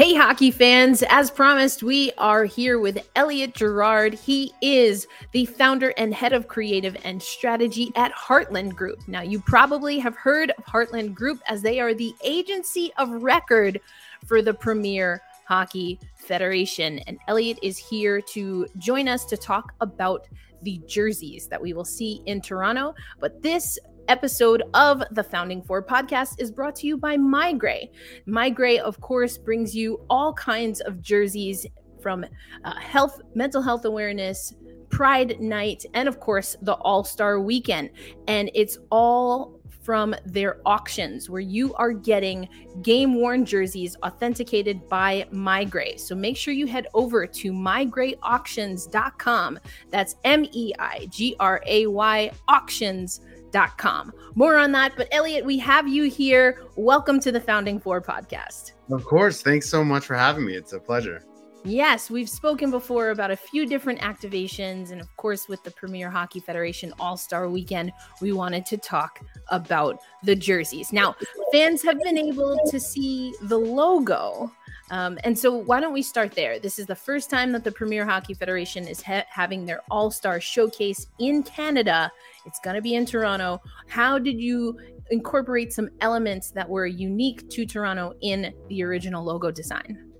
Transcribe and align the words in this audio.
Hey, 0.00 0.14
hockey 0.14 0.50
fans. 0.50 1.04
As 1.10 1.30
promised, 1.30 1.82
we 1.82 2.10
are 2.16 2.46
here 2.46 2.78
with 2.78 3.06
Elliot 3.16 3.52
Gerard. 3.52 4.14
He 4.14 4.50
is 4.62 5.06
the 5.32 5.44
founder 5.44 5.92
and 5.98 6.14
head 6.14 6.32
of 6.32 6.48
creative 6.48 6.96
and 7.04 7.22
strategy 7.22 7.92
at 7.96 8.10
Heartland 8.14 8.74
Group. 8.74 9.06
Now, 9.06 9.20
you 9.20 9.40
probably 9.40 9.98
have 9.98 10.16
heard 10.16 10.52
of 10.56 10.64
Heartland 10.64 11.12
Group 11.12 11.42
as 11.48 11.60
they 11.60 11.80
are 11.80 11.92
the 11.92 12.14
agency 12.24 12.90
of 12.96 13.10
record 13.10 13.78
for 14.24 14.40
the 14.40 14.54
Premier 14.54 15.20
Hockey 15.46 16.00
Federation. 16.14 17.00
And 17.00 17.18
Elliot 17.28 17.58
is 17.62 17.76
here 17.76 18.22
to 18.22 18.66
join 18.78 19.06
us 19.06 19.26
to 19.26 19.36
talk 19.36 19.74
about 19.82 20.28
the 20.62 20.80
jerseys 20.86 21.46
that 21.48 21.60
we 21.60 21.74
will 21.74 21.84
see 21.84 22.22
in 22.24 22.40
Toronto. 22.40 22.94
But 23.18 23.42
this 23.42 23.78
episode 24.10 24.62
of 24.74 25.04
the 25.12 25.22
Founding 25.22 25.62
Four 25.62 25.84
podcast 25.84 26.40
is 26.40 26.50
brought 26.50 26.74
to 26.76 26.86
you 26.88 26.96
by 26.96 27.16
MeiGray. 27.16 27.90
MeiGray, 28.26 28.80
of 28.80 29.00
course, 29.00 29.38
brings 29.38 29.72
you 29.72 30.04
all 30.10 30.32
kinds 30.32 30.80
of 30.80 31.00
jerseys 31.00 31.64
from 32.02 32.26
uh, 32.64 32.74
health, 32.74 33.20
mental 33.36 33.62
health 33.62 33.84
awareness, 33.84 34.52
Pride 34.88 35.40
Night, 35.40 35.84
and 35.94 36.08
of 36.08 36.18
course, 36.18 36.56
the 36.60 36.74
All 36.74 37.04
Star 37.04 37.40
Weekend. 37.40 37.90
And 38.26 38.50
it's 38.52 38.78
all 38.90 39.60
from 39.80 40.16
their 40.26 40.60
auctions 40.66 41.30
where 41.30 41.40
you 41.40 41.72
are 41.74 41.92
getting 41.92 42.48
game 42.82 43.14
worn 43.14 43.44
jerseys 43.44 43.96
authenticated 44.02 44.88
by 44.88 45.24
MeiGray. 45.32 46.00
So 46.00 46.16
make 46.16 46.36
sure 46.36 46.52
you 46.52 46.66
head 46.66 46.88
over 46.94 47.28
to 47.28 47.52
meigrayauctions.com. 47.52 49.60
That's 49.90 50.16
M 50.24 50.44
E 50.50 50.72
I 50.80 51.06
G 51.10 51.36
R 51.38 51.62
A 51.64 51.86
Y 51.86 52.32
auctions.com 52.48 53.29
Com. 53.52 54.12
More 54.34 54.56
on 54.56 54.72
that, 54.72 54.92
but 54.96 55.08
Elliot, 55.10 55.44
we 55.44 55.58
have 55.58 55.88
you 55.88 56.04
here. 56.04 56.62
Welcome 56.76 57.18
to 57.20 57.32
the 57.32 57.40
Founding 57.40 57.80
Four 57.80 58.00
podcast. 58.00 58.72
Of 58.92 59.04
course. 59.04 59.42
Thanks 59.42 59.68
so 59.68 59.84
much 59.84 60.04
for 60.04 60.14
having 60.14 60.46
me. 60.46 60.54
It's 60.54 60.72
a 60.72 60.78
pleasure. 60.78 61.24
Yes, 61.64 62.08
we've 62.08 62.28
spoken 62.28 62.70
before 62.70 63.10
about 63.10 63.30
a 63.30 63.36
few 63.36 63.66
different 63.66 64.00
activations. 64.00 64.92
And 64.92 65.00
of 65.00 65.14
course, 65.16 65.46
with 65.48 65.62
the 65.62 65.70
Premier 65.72 66.10
Hockey 66.10 66.40
Federation 66.40 66.94
All 66.98 67.16
Star 67.18 67.48
Weekend, 67.48 67.92
we 68.22 68.32
wanted 68.32 68.64
to 68.66 68.78
talk 68.78 69.20
about 69.48 69.98
the 70.22 70.34
jerseys. 70.34 70.92
Now, 70.92 71.16
fans 71.52 71.82
have 71.82 72.00
been 72.02 72.16
able 72.16 72.58
to 72.70 72.80
see 72.80 73.34
the 73.42 73.58
logo 73.58 74.50
um, 74.90 75.18
and 75.22 75.38
so, 75.38 75.54
why 75.54 75.80
don't 75.80 75.92
we 75.92 76.02
start 76.02 76.32
there? 76.32 76.58
This 76.58 76.78
is 76.78 76.86
the 76.86 76.96
first 76.96 77.30
time 77.30 77.52
that 77.52 77.62
the 77.62 77.70
Premier 77.70 78.04
Hockey 78.04 78.34
Federation 78.34 78.88
is 78.88 79.00
ha- 79.00 79.24
having 79.28 79.64
their 79.64 79.82
All 79.88 80.10
Star 80.10 80.40
Showcase 80.40 81.06
in 81.20 81.44
Canada. 81.44 82.10
It's 82.44 82.58
going 82.58 82.74
to 82.74 82.82
be 82.82 82.96
in 82.96 83.06
Toronto. 83.06 83.62
How 83.86 84.18
did 84.18 84.40
you 84.40 84.78
incorporate 85.10 85.72
some 85.72 85.90
elements 86.00 86.50
that 86.52 86.68
were 86.68 86.86
unique 86.86 87.48
to 87.50 87.64
Toronto 87.64 88.14
in 88.20 88.52
the 88.68 88.82
original 88.82 89.24
logo 89.24 89.52
design? 89.52 90.10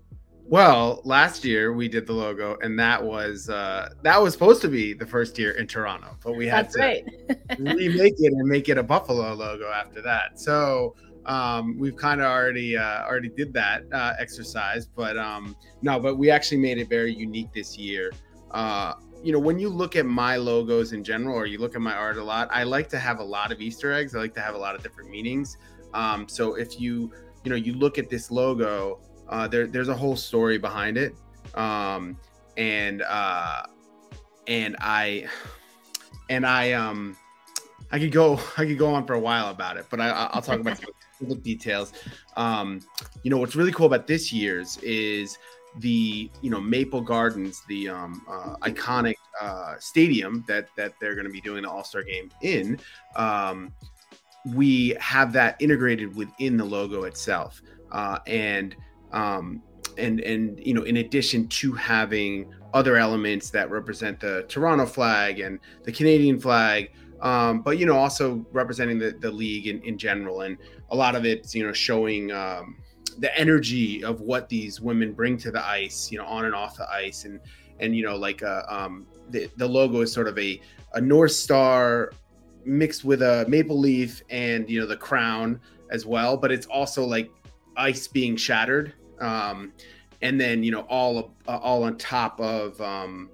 Well, 0.44 1.00
last 1.04 1.44
year 1.44 1.72
we 1.72 1.88
did 1.88 2.06
the 2.06 2.12
logo, 2.12 2.56
and 2.60 2.78
that 2.78 3.02
was 3.02 3.48
uh, 3.48 3.90
that 4.02 4.20
was 4.22 4.32
supposed 4.32 4.62
to 4.62 4.68
be 4.68 4.94
the 4.94 5.06
first 5.06 5.36
year 5.36 5.52
in 5.52 5.66
Toronto, 5.66 6.16
but 6.22 6.36
we 6.36 6.46
had 6.46 6.66
That's 6.66 6.74
to 6.74 6.80
right. 6.80 7.04
remake 7.58 8.14
it 8.18 8.32
and 8.32 8.48
make 8.48 8.68
it 8.68 8.78
a 8.78 8.82
Buffalo 8.82 9.32
logo 9.34 9.68
after 9.68 10.00
that. 10.02 10.40
So 10.40 10.94
um, 11.26 11.78
we've 11.78 11.96
kind 11.96 12.20
of 12.20 12.26
already 12.26 12.76
uh, 12.76 13.04
already 13.04 13.28
did 13.28 13.52
that 13.54 13.84
uh, 13.92 14.14
exercise, 14.18 14.86
but 14.86 15.16
um, 15.16 15.56
no, 15.82 16.00
but 16.00 16.16
we 16.16 16.30
actually 16.30 16.58
made 16.58 16.78
it 16.78 16.88
very 16.88 17.14
unique 17.14 17.52
this 17.52 17.76
year. 17.76 18.12
Uh, 18.50 18.94
you 19.22 19.32
know, 19.32 19.38
when 19.38 19.58
you 19.58 19.68
look 19.68 19.96
at 19.96 20.06
my 20.06 20.36
logos 20.36 20.92
in 20.92 21.04
general, 21.04 21.36
or 21.36 21.46
you 21.46 21.58
look 21.58 21.74
at 21.74 21.80
my 21.80 21.94
art 21.94 22.16
a 22.16 22.24
lot, 22.24 22.48
I 22.50 22.62
like 22.62 22.88
to 22.90 22.98
have 22.98 23.18
a 23.18 23.24
lot 23.24 23.52
of 23.52 23.60
Easter 23.60 23.92
eggs. 23.92 24.14
I 24.14 24.18
like 24.18 24.34
to 24.34 24.40
have 24.40 24.54
a 24.54 24.58
lot 24.58 24.74
of 24.74 24.82
different 24.82 25.10
meanings. 25.10 25.58
Um, 25.92 26.28
so 26.28 26.54
if 26.54 26.80
you 26.80 27.12
you 27.44 27.50
know 27.50 27.56
you 27.56 27.74
look 27.74 27.98
at 27.98 28.08
this 28.08 28.30
logo, 28.30 29.00
uh, 29.28 29.46
there 29.46 29.66
there's 29.66 29.88
a 29.88 29.96
whole 29.96 30.16
story 30.16 30.56
behind 30.58 30.96
it, 30.96 31.14
um, 31.54 32.16
and 32.56 33.02
uh, 33.02 33.62
and 34.46 34.76
I 34.80 35.28
and 36.30 36.46
I 36.46 36.72
um 36.72 37.16
I 37.92 37.98
could 37.98 38.12
go 38.12 38.40
I 38.56 38.64
could 38.64 38.78
go 38.78 38.94
on 38.94 39.06
for 39.06 39.14
a 39.14 39.20
while 39.20 39.50
about 39.50 39.76
it, 39.76 39.86
but 39.90 40.00
I, 40.00 40.30
will 40.34 40.42
talk 40.42 40.60
about 40.60 40.80
the 41.28 41.34
details. 41.34 41.92
Um, 42.36 42.80
you 43.22 43.30
know 43.30 43.38
what's 43.38 43.56
really 43.56 43.72
cool 43.72 43.86
about 43.86 44.06
this 44.06 44.32
year's 44.32 44.78
is 44.78 45.38
the 45.78 46.30
you 46.42 46.50
know 46.50 46.60
Maple 46.60 47.00
Gardens, 47.00 47.62
the 47.68 47.88
um, 47.88 48.22
uh, 48.28 48.56
iconic 48.62 49.16
uh, 49.40 49.74
stadium 49.78 50.44
that 50.48 50.68
that 50.76 50.94
they're 51.00 51.14
going 51.14 51.26
to 51.26 51.32
be 51.32 51.40
doing 51.40 51.62
the 51.62 51.70
All 51.70 51.84
Star 51.84 52.02
game 52.02 52.30
in. 52.42 52.78
Um, 53.16 53.72
we 54.54 54.96
have 55.00 55.32
that 55.34 55.56
integrated 55.60 56.14
within 56.16 56.56
the 56.56 56.64
logo 56.64 57.04
itself, 57.04 57.62
uh, 57.92 58.18
and 58.26 58.74
um, 59.12 59.62
and 59.98 60.20
and 60.20 60.58
you 60.64 60.74
know 60.74 60.82
in 60.82 60.98
addition 60.98 61.46
to 61.48 61.72
having 61.72 62.52
other 62.72 62.96
elements 62.96 63.50
that 63.50 63.70
represent 63.70 64.20
the 64.20 64.44
Toronto 64.48 64.86
flag 64.86 65.40
and 65.40 65.58
the 65.84 65.92
Canadian 65.92 66.38
flag 66.38 66.92
um, 67.22 67.60
but 67.60 67.78
you 67.78 67.86
know 67.86 67.96
also 67.96 68.44
representing 68.52 68.98
the, 68.98 69.12
the 69.20 69.30
league 69.30 69.66
in, 69.66 69.82
in 69.82 69.98
general 69.98 70.42
and 70.42 70.56
a 70.90 70.96
lot 70.96 71.14
of 71.14 71.24
it's 71.24 71.54
you 71.54 71.64
know 71.64 71.72
showing 71.72 72.32
um, 72.32 72.76
the 73.18 73.36
energy 73.38 74.02
of 74.04 74.20
what 74.20 74.48
these 74.48 74.80
women 74.80 75.12
bring 75.12 75.36
to 75.36 75.50
the 75.50 75.64
ice 75.66 76.10
you 76.10 76.18
know 76.18 76.24
on 76.24 76.44
and 76.44 76.54
off 76.54 76.76
the 76.76 76.88
ice. 76.90 77.24
And 77.24 77.40
and 77.80 77.96
you 77.96 78.04
know 78.04 78.16
like 78.16 78.42
uh, 78.42 78.62
um, 78.68 79.06
the, 79.30 79.50
the 79.56 79.66
logo 79.66 80.00
is 80.02 80.12
sort 80.12 80.28
of 80.28 80.38
a, 80.38 80.60
a 80.94 81.00
north 81.00 81.32
star 81.32 82.12
mixed 82.64 83.04
with 83.04 83.22
a 83.22 83.46
maple 83.48 83.78
leaf 83.78 84.22
and 84.30 84.68
you 84.68 84.80
know 84.80 84.86
the 84.86 84.96
crown 84.96 85.60
as 85.90 86.06
well. 86.06 86.36
But 86.36 86.52
it's 86.52 86.66
also 86.66 87.04
like 87.04 87.30
ice 87.76 88.06
being 88.06 88.36
shattered. 88.36 88.94
Um, 89.20 89.72
and 90.22 90.40
then 90.40 90.62
you 90.62 90.70
know 90.70 90.82
all 90.82 91.34
uh, 91.48 91.56
all 91.56 91.82
on 91.84 91.96
top 91.98 92.40
of 92.40 92.80
um, 92.80 93.30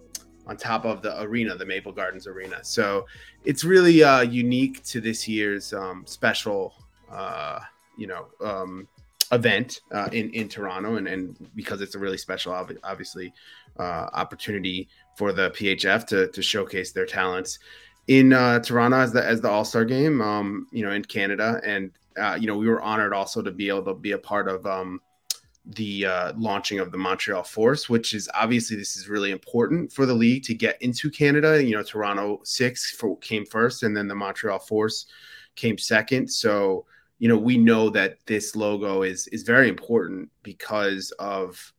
on 0.46 0.56
top 0.56 0.84
of 0.84 1.02
the 1.02 1.20
arena, 1.22 1.56
the 1.56 1.66
Maple 1.66 1.92
Gardens 1.92 2.26
Arena. 2.26 2.58
So 2.62 3.06
it's 3.44 3.64
really 3.64 4.02
uh, 4.02 4.22
unique 4.22 4.82
to 4.84 5.00
this 5.00 5.26
year's 5.26 5.72
um, 5.72 6.04
special, 6.06 6.74
uh, 7.10 7.60
you 7.96 8.06
know, 8.06 8.26
um, 8.44 8.88
event 9.32 9.80
uh, 9.92 10.08
in 10.12 10.30
in 10.30 10.48
Toronto, 10.48 10.96
and 10.96 11.08
and 11.08 11.50
because 11.54 11.80
it's 11.80 11.94
a 11.94 11.98
really 11.98 12.18
special, 12.18 12.52
obviously, 12.84 13.32
uh, 13.78 14.08
opportunity 14.12 14.88
for 15.16 15.32
the 15.32 15.50
PHF 15.50 16.06
to 16.08 16.28
to 16.28 16.42
showcase 16.42 16.92
their 16.92 17.06
talents 17.06 17.58
in 18.08 18.32
uh, 18.32 18.60
Toronto 18.60 18.98
as 18.98 19.12
the 19.12 19.24
as 19.24 19.40
the 19.40 19.48
All 19.48 19.64
Star 19.64 19.84
Game, 19.84 20.20
um, 20.20 20.66
you 20.70 20.84
know, 20.84 20.92
in 20.92 21.04
Canada, 21.04 21.60
and 21.64 21.90
uh, 22.18 22.36
you 22.40 22.46
know, 22.46 22.56
we 22.56 22.68
were 22.68 22.80
honored 22.80 23.12
also 23.12 23.42
to 23.42 23.50
be 23.50 23.68
able 23.68 23.84
to 23.84 23.94
be 23.94 24.12
a 24.12 24.18
part 24.18 24.48
of. 24.48 24.66
The 25.66 26.06
uh, 26.06 26.32
launching 26.36 26.78
of 26.78 26.92
the 26.92 26.98
Montreal 26.98 27.42
Force, 27.42 27.88
which 27.88 28.14
is 28.14 28.28
obviously 28.34 28.76
this 28.76 28.96
is 28.96 29.08
really 29.08 29.32
important 29.32 29.92
for 29.92 30.06
the 30.06 30.14
league 30.14 30.44
to 30.44 30.54
get 30.54 30.80
into 30.80 31.10
Canada. 31.10 31.62
You 31.62 31.76
know, 31.76 31.82
Toronto 31.82 32.40
six 32.44 32.92
for, 32.92 33.18
came 33.18 33.44
first, 33.44 33.82
and 33.82 33.96
then 33.96 34.06
the 34.06 34.14
Montreal 34.14 34.60
Force 34.60 35.06
came 35.56 35.76
second. 35.76 36.28
So 36.28 36.86
you 37.18 37.28
know, 37.28 37.38
we 37.38 37.56
know 37.56 37.90
that 37.90 38.18
this 38.26 38.54
logo 38.54 39.02
is 39.02 39.26
is 39.28 39.42
very 39.42 39.68
important 39.68 40.30
because 40.42 41.10
of 41.18 41.72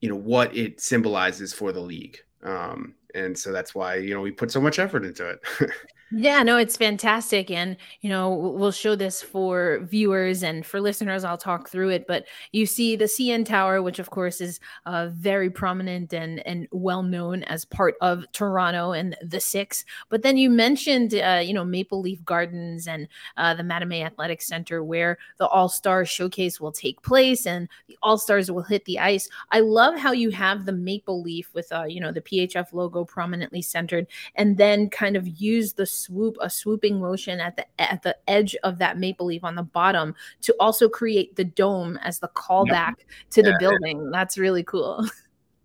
you 0.00 0.08
know 0.08 0.16
what 0.16 0.54
it 0.56 0.80
symbolizes 0.80 1.52
for 1.52 1.72
the 1.72 1.80
league. 1.80 2.18
Um, 2.42 2.94
and 3.14 3.36
so 3.36 3.52
that's 3.52 3.74
why 3.74 3.96
you 3.96 4.14
know 4.14 4.20
we 4.20 4.32
put 4.32 4.50
so 4.50 4.60
much 4.60 4.78
effort 4.78 5.04
into 5.04 5.28
it. 5.28 5.40
Yeah, 6.12 6.44
no, 6.44 6.56
it's 6.56 6.76
fantastic. 6.76 7.50
And, 7.50 7.76
you 8.00 8.08
know, 8.08 8.32
we'll 8.32 8.70
show 8.70 8.94
this 8.94 9.20
for 9.20 9.80
viewers 9.90 10.44
and 10.44 10.64
for 10.64 10.80
listeners. 10.80 11.24
I'll 11.24 11.36
talk 11.36 11.68
through 11.68 11.88
it. 11.88 12.06
But 12.06 12.26
you 12.52 12.64
see 12.64 12.94
the 12.94 13.06
CN 13.06 13.44
Tower, 13.44 13.82
which, 13.82 13.98
of 13.98 14.10
course, 14.10 14.40
is 14.40 14.60
uh, 14.86 15.08
very 15.12 15.50
prominent 15.50 16.14
and, 16.14 16.46
and 16.46 16.68
well 16.70 17.02
known 17.02 17.42
as 17.44 17.64
part 17.64 17.96
of 18.00 18.24
Toronto 18.30 18.92
and 18.92 19.16
the 19.20 19.40
Six. 19.40 19.84
But 20.08 20.22
then 20.22 20.36
you 20.36 20.48
mentioned, 20.48 21.12
uh, 21.12 21.40
you 21.44 21.52
know, 21.52 21.64
Maple 21.64 22.00
Leaf 22.02 22.24
Gardens 22.24 22.86
and 22.86 23.08
uh, 23.36 23.54
the 23.54 23.64
Mattamy 23.64 24.04
Athletic 24.04 24.42
Center, 24.42 24.84
where 24.84 25.18
the 25.38 25.48
All 25.48 25.68
Star 25.68 26.04
Showcase 26.04 26.60
will 26.60 26.72
take 26.72 27.02
place 27.02 27.46
and 27.46 27.68
the 27.88 27.98
All 28.04 28.16
Stars 28.16 28.48
will 28.48 28.62
hit 28.62 28.84
the 28.84 29.00
ice. 29.00 29.28
I 29.50 29.58
love 29.58 29.98
how 29.98 30.12
you 30.12 30.30
have 30.30 30.66
the 30.66 30.72
Maple 30.72 31.20
Leaf 31.20 31.50
with, 31.52 31.72
uh, 31.72 31.82
you 31.82 32.00
know, 32.00 32.12
the 32.12 32.20
PHF 32.20 32.72
logo 32.72 33.04
prominently 33.04 33.60
centered 33.60 34.06
and 34.36 34.56
then 34.56 34.88
kind 34.88 35.16
of 35.16 35.26
use 35.26 35.72
the 35.72 35.95
swoop, 35.96 36.36
a 36.40 36.50
swooping 36.50 37.00
motion 37.00 37.40
at 37.40 37.56
the 37.56 37.66
at 37.80 38.02
the 38.02 38.16
edge 38.28 38.56
of 38.62 38.78
that 38.78 38.98
maple 38.98 39.26
leaf 39.26 39.44
on 39.44 39.54
the 39.54 39.62
bottom 39.62 40.14
to 40.42 40.54
also 40.60 40.88
create 40.88 41.36
the 41.36 41.44
dome 41.44 41.98
as 42.02 42.18
the 42.18 42.28
callback 42.28 42.94
to 43.30 43.42
the 43.42 43.50
yeah. 43.50 43.56
building. 43.58 44.10
That's 44.10 44.38
really 44.38 44.62
cool. 44.62 45.06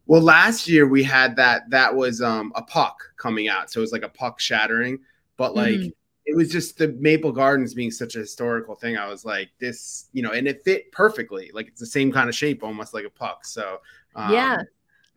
Well, 0.08 0.22
last 0.22 0.68
year 0.68 0.88
we 0.88 1.04
had 1.04 1.38
that 1.38 1.70
that 1.70 1.96
was 1.96 2.22
um 2.22 2.52
a 2.56 2.62
puck 2.62 3.02
coming 3.16 3.48
out. 3.48 3.72
So 3.72 3.80
it 3.80 3.82
was 3.82 3.94
like 3.94 4.04
a 4.04 4.10
puck 4.10 4.42
shattering, 4.42 5.00
but 5.38 5.56
like 5.56 5.76
mm-hmm. 5.76 5.90
it 6.26 6.36
was 6.36 6.52
just 6.52 6.78
the 6.78 6.90
Maple 7.00 7.32
Gardens 7.32 7.74
being 7.74 7.92
such 7.92 8.16
a 8.16 8.20
historical 8.20 8.76
thing. 8.76 8.98
I 8.98 9.08
was 9.08 9.24
like, 9.24 9.52
this, 9.60 10.10
you 10.12 10.22
know, 10.22 10.32
and 10.32 10.50
it 10.50 10.66
fit 10.66 10.92
perfectly. 10.92 11.52
Like 11.54 11.68
it's 11.68 11.80
the 11.80 11.86
same 11.86 12.12
kind 12.12 12.28
of 12.28 12.36
shape, 12.36 12.62
almost 12.62 12.94
like 12.94 13.06
a 13.06 13.10
puck. 13.10 13.46
So 13.46 13.78
um, 14.16 14.34
yeah. 14.34 14.64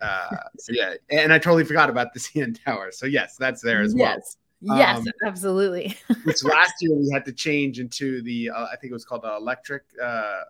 Uh, 0.00 0.36
so 0.58 0.72
yeah, 0.72 0.94
and 1.10 1.32
I 1.32 1.38
totally 1.38 1.64
forgot 1.64 1.90
about 1.90 2.12
the 2.12 2.20
CN 2.20 2.62
Tower. 2.64 2.92
So 2.92 3.06
yes, 3.06 3.36
that's 3.36 3.62
there 3.62 3.80
as 3.80 3.94
well. 3.94 4.14
Yes, 4.14 4.36
um, 4.70 5.04
absolutely. 5.24 5.96
which 6.24 6.44
last 6.44 6.74
year 6.80 6.94
we 6.94 7.10
had 7.12 7.24
to 7.24 7.32
change 7.32 7.80
into 7.80 8.22
the 8.22 8.50
uh, 8.50 8.66
I 8.72 8.76
think 8.76 8.90
it 8.90 8.94
was 8.94 9.04
called 9.04 9.22
the 9.22 9.34
electric 9.34 9.82
uh, 10.02 10.42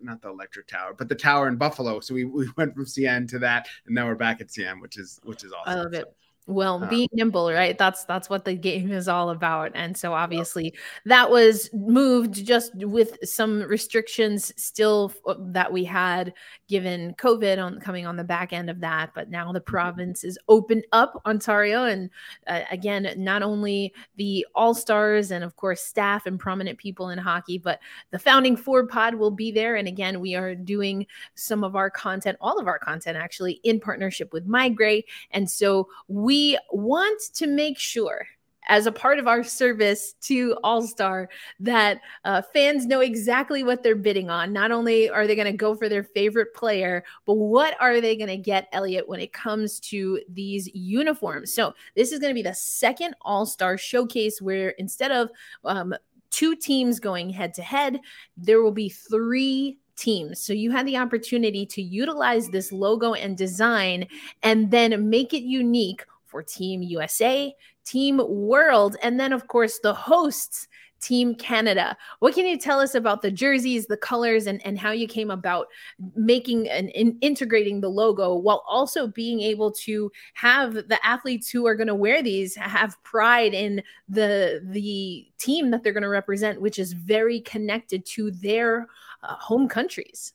not 0.00 0.22
the 0.22 0.28
electric 0.28 0.66
tower, 0.66 0.94
but 0.96 1.08
the 1.08 1.14
tower 1.14 1.48
in 1.48 1.56
Buffalo. 1.56 2.00
So 2.00 2.14
we, 2.14 2.24
we 2.24 2.48
went 2.56 2.74
from 2.74 2.84
CN 2.84 3.28
to 3.28 3.38
that, 3.40 3.68
and 3.86 3.94
now 3.94 4.06
we're 4.06 4.14
back 4.14 4.40
at 4.40 4.48
CN, 4.48 4.80
which 4.80 4.98
is 4.98 5.20
which 5.24 5.44
is 5.44 5.52
awesome. 5.52 5.78
I 5.78 5.82
love 5.82 5.94
it 5.94 6.06
well 6.48 6.82
uh, 6.82 6.88
being 6.88 7.08
nimble 7.12 7.52
right 7.52 7.76
that's 7.76 8.04
that's 8.06 8.30
what 8.30 8.44
the 8.46 8.54
game 8.54 8.90
is 8.90 9.06
all 9.06 9.28
about 9.30 9.70
and 9.74 9.96
so 9.96 10.14
obviously 10.14 10.74
that 11.04 11.30
was 11.30 11.68
moved 11.74 12.44
just 12.44 12.74
with 12.74 13.18
some 13.22 13.62
restrictions 13.62 14.52
still 14.56 15.12
uh, 15.26 15.34
that 15.38 15.70
we 15.70 15.84
had 15.84 16.32
given 16.66 17.14
covid 17.18 17.62
on 17.62 17.78
coming 17.80 18.06
on 18.06 18.16
the 18.16 18.24
back 18.24 18.54
end 18.54 18.70
of 18.70 18.80
that 18.80 19.10
but 19.14 19.28
now 19.30 19.52
the 19.52 19.60
mm-hmm. 19.60 19.70
province 19.70 20.24
is 20.24 20.38
opened 20.48 20.84
up 20.92 21.20
ontario 21.26 21.84
and 21.84 22.08
uh, 22.46 22.62
again 22.70 23.12
not 23.18 23.42
only 23.42 23.92
the 24.16 24.46
all 24.54 24.74
stars 24.74 25.30
and 25.30 25.44
of 25.44 25.54
course 25.56 25.82
staff 25.82 26.24
and 26.24 26.40
prominent 26.40 26.78
people 26.78 27.10
in 27.10 27.18
hockey 27.18 27.58
but 27.58 27.78
the 28.10 28.18
founding 28.18 28.56
four 28.56 28.86
pod 28.86 29.14
will 29.14 29.30
be 29.30 29.52
there 29.52 29.76
and 29.76 29.86
again 29.86 30.18
we 30.18 30.34
are 30.34 30.54
doing 30.54 31.06
some 31.34 31.62
of 31.62 31.76
our 31.76 31.90
content 31.90 32.38
all 32.40 32.58
of 32.58 32.66
our 32.66 32.78
content 32.78 33.18
actually 33.18 33.60
in 33.64 33.78
partnership 33.78 34.32
with 34.32 34.48
MeiGray 34.48 35.04
and 35.32 35.48
so 35.50 35.88
we 36.08 36.37
we 36.38 36.56
want 36.70 37.20
to 37.34 37.48
make 37.48 37.76
sure 37.80 38.24
as 38.68 38.86
a 38.86 38.92
part 38.92 39.18
of 39.18 39.26
our 39.26 39.42
service 39.42 40.12
to 40.20 40.56
All 40.62 40.82
Star 40.82 41.28
that 41.58 42.00
uh, 42.24 42.42
fans 42.52 42.86
know 42.86 43.00
exactly 43.00 43.64
what 43.64 43.82
they're 43.82 43.96
bidding 43.96 44.30
on. 44.30 44.52
Not 44.52 44.70
only 44.70 45.10
are 45.10 45.26
they 45.26 45.34
going 45.34 45.50
to 45.50 45.56
go 45.56 45.74
for 45.74 45.88
their 45.88 46.04
favorite 46.04 46.54
player, 46.54 47.02
but 47.26 47.34
what 47.34 47.74
are 47.80 48.00
they 48.00 48.14
going 48.14 48.28
to 48.28 48.36
get, 48.36 48.68
Elliot, 48.70 49.08
when 49.08 49.18
it 49.18 49.32
comes 49.32 49.80
to 49.80 50.20
these 50.28 50.72
uniforms? 50.74 51.52
So, 51.52 51.74
this 51.96 52.12
is 52.12 52.20
going 52.20 52.30
to 52.30 52.38
be 52.38 52.48
the 52.48 52.54
second 52.54 53.16
All 53.22 53.44
Star 53.44 53.76
showcase 53.76 54.40
where 54.40 54.68
instead 54.70 55.10
of 55.10 55.30
um, 55.64 55.92
two 56.30 56.54
teams 56.54 57.00
going 57.00 57.30
head 57.30 57.52
to 57.54 57.62
head, 57.62 57.98
there 58.36 58.62
will 58.62 58.70
be 58.70 58.90
three 58.90 59.78
teams. 59.98 60.40
So 60.40 60.52
you 60.52 60.70
had 60.70 60.86
the 60.86 60.96
opportunity 60.96 61.66
to 61.66 61.82
utilize 61.82 62.48
this 62.48 62.72
logo 62.72 63.12
and 63.14 63.36
design 63.36 64.06
and 64.42 64.70
then 64.70 65.10
make 65.10 65.34
it 65.34 65.42
unique 65.42 66.06
Team 66.42 66.82
USA, 66.82 67.54
Team 67.84 68.20
World, 68.28 68.96
and 69.02 69.18
then, 69.18 69.32
of 69.32 69.48
course, 69.48 69.78
the 69.82 69.94
hosts, 69.94 70.68
Team 71.00 71.34
Canada. 71.34 71.96
What 72.18 72.34
can 72.34 72.46
you 72.46 72.58
tell 72.58 72.80
us 72.80 72.94
about 72.94 73.22
the 73.22 73.30
jerseys, 73.30 73.86
the 73.86 73.96
colors, 73.96 74.46
and, 74.46 74.64
and 74.66 74.78
how 74.78 74.90
you 74.90 75.06
came 75.06 75.30
about 75.30 75.68
making 76.16 76.68
and 76.68 76.88
in, 76.90 77.16
integrating 77.20 77.80
the 77.80 77.88
logo 77.88 78.34
while 78.34 78.64
also 78.66 79.06
being 79.06 79.40
able 79.40 79.70
to 79.72 80.10
have 80.34 80.74
the 80.74 80.98
athletes 81.04 81.48
who 81.48 81.66
are 81.66 81.76
going 81.76 81.86
to 81.86 81.94
wear 81.94 82.22
these 82.22 82.56
have 82.56 83.00
pride 83.04 83.54
in 83.54 83.82
the 84.08 84.60
the 84.64 85.28
team 85.38 85.70
that 85.70 85.82
they're 85.82 85.92
going 85.92 86.02
to 86.02 86.08
represent, 86.08 86.60
which 86.60 86.78
is 86.78 86.92
very 86.92 87.40
connected 87.40 88.04
to 88.06 88.30
their 88.32 88.88
uh, 89.22 89.36
home 89.36 89.68
countries? 89.68 90.34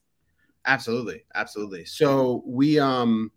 Absolutely, 0.65 1.25
absolutely. 1.35 1.83
So 1.83 2.41
we 2.45 2.79
um 2.79 3.31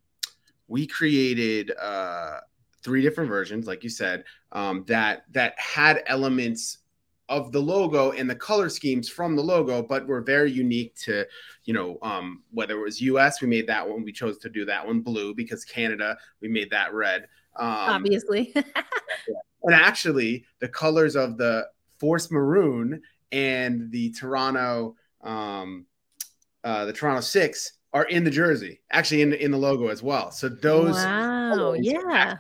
we 0.69 0.87
created 0.87 1.73
uh, 1.81 2.41
three 2.87 3.03
different 3.03 3.29
versions, 3.29 3.67
like 3.67 3.83
you 3.83 3.91
said, 3.91 4.23
um, 4.53 4.85
that 4.87 5.25
that 5.33 5.59
had 5.59 6.05
elements 6.07 6.79
of 7.29 7.51
the 7.51 7.59
logo 7.59 8.13
and 8.13 8.31
the 8.31 8.37
color 8.37 8.69
schemes 8.69 9.09
from 9.09 9.35
the 9.35 9.43
logo, 9.43 9.83
but 9.83 10.07
were 10.07 10.21
very 10.21 10.53
unique 10.53 10.95
to, 10.95 11.27
you 11.65 11.75
know, 11.75 11.99
um, 12.01 12.45
whether 12.53 12.79
it 12.79 12.83
was 12.83 13.01
US, 13.01 13.43
we 13.43 13.49
made 13.49 13.67
that 13.67 13.87
one. 13.87 14.05
We 14.05 14.13
chose 14.13 14.39
to 14.39 14.49
do 14.49 14.65
that 14.67 14.87
one 14.87 15.01
blue 15.01 15.35
because 15.35 15.65
Canada, 15.65 16.17
we 16.41 16.47
made 16.47 16.71
that 16.71 16.95
red. 16.95 17.23
Um, 17.57 17.67
Obviously. 17.69 18.55
and 19.65 19.75
actually, 19.75 20.45
the 20.61 20.69
colors 20.69 21.17
of 21.17 21.37
the 21.37 21.67
Force 21.99 22.31
Maroon 22.31 23.03
and 23.33 23.91
the 23.91 24.13
Toronto, 24.13 24.95
um, 25.25 25.87
uh, 26.63 26.85
the 26.85 26.93
Toronto 26.93 27.21
Six 27.21 27.73
are 27.93 28.05
in 28.05 28.23
the 28.23 28.31
jersey, 28.31 28.81
actually 28.93 29.23
in 29.23 29.31
the, 29.31 29.45
in 29.45 29.51
the 29.51 29.59
logo 29.59 29.89
as 29.89 30.05
well. 30.05 30.31
So 30.31 30.49
those, 30.49 30.95
wow, 30.95 31.73
yeah, 31.73 32.35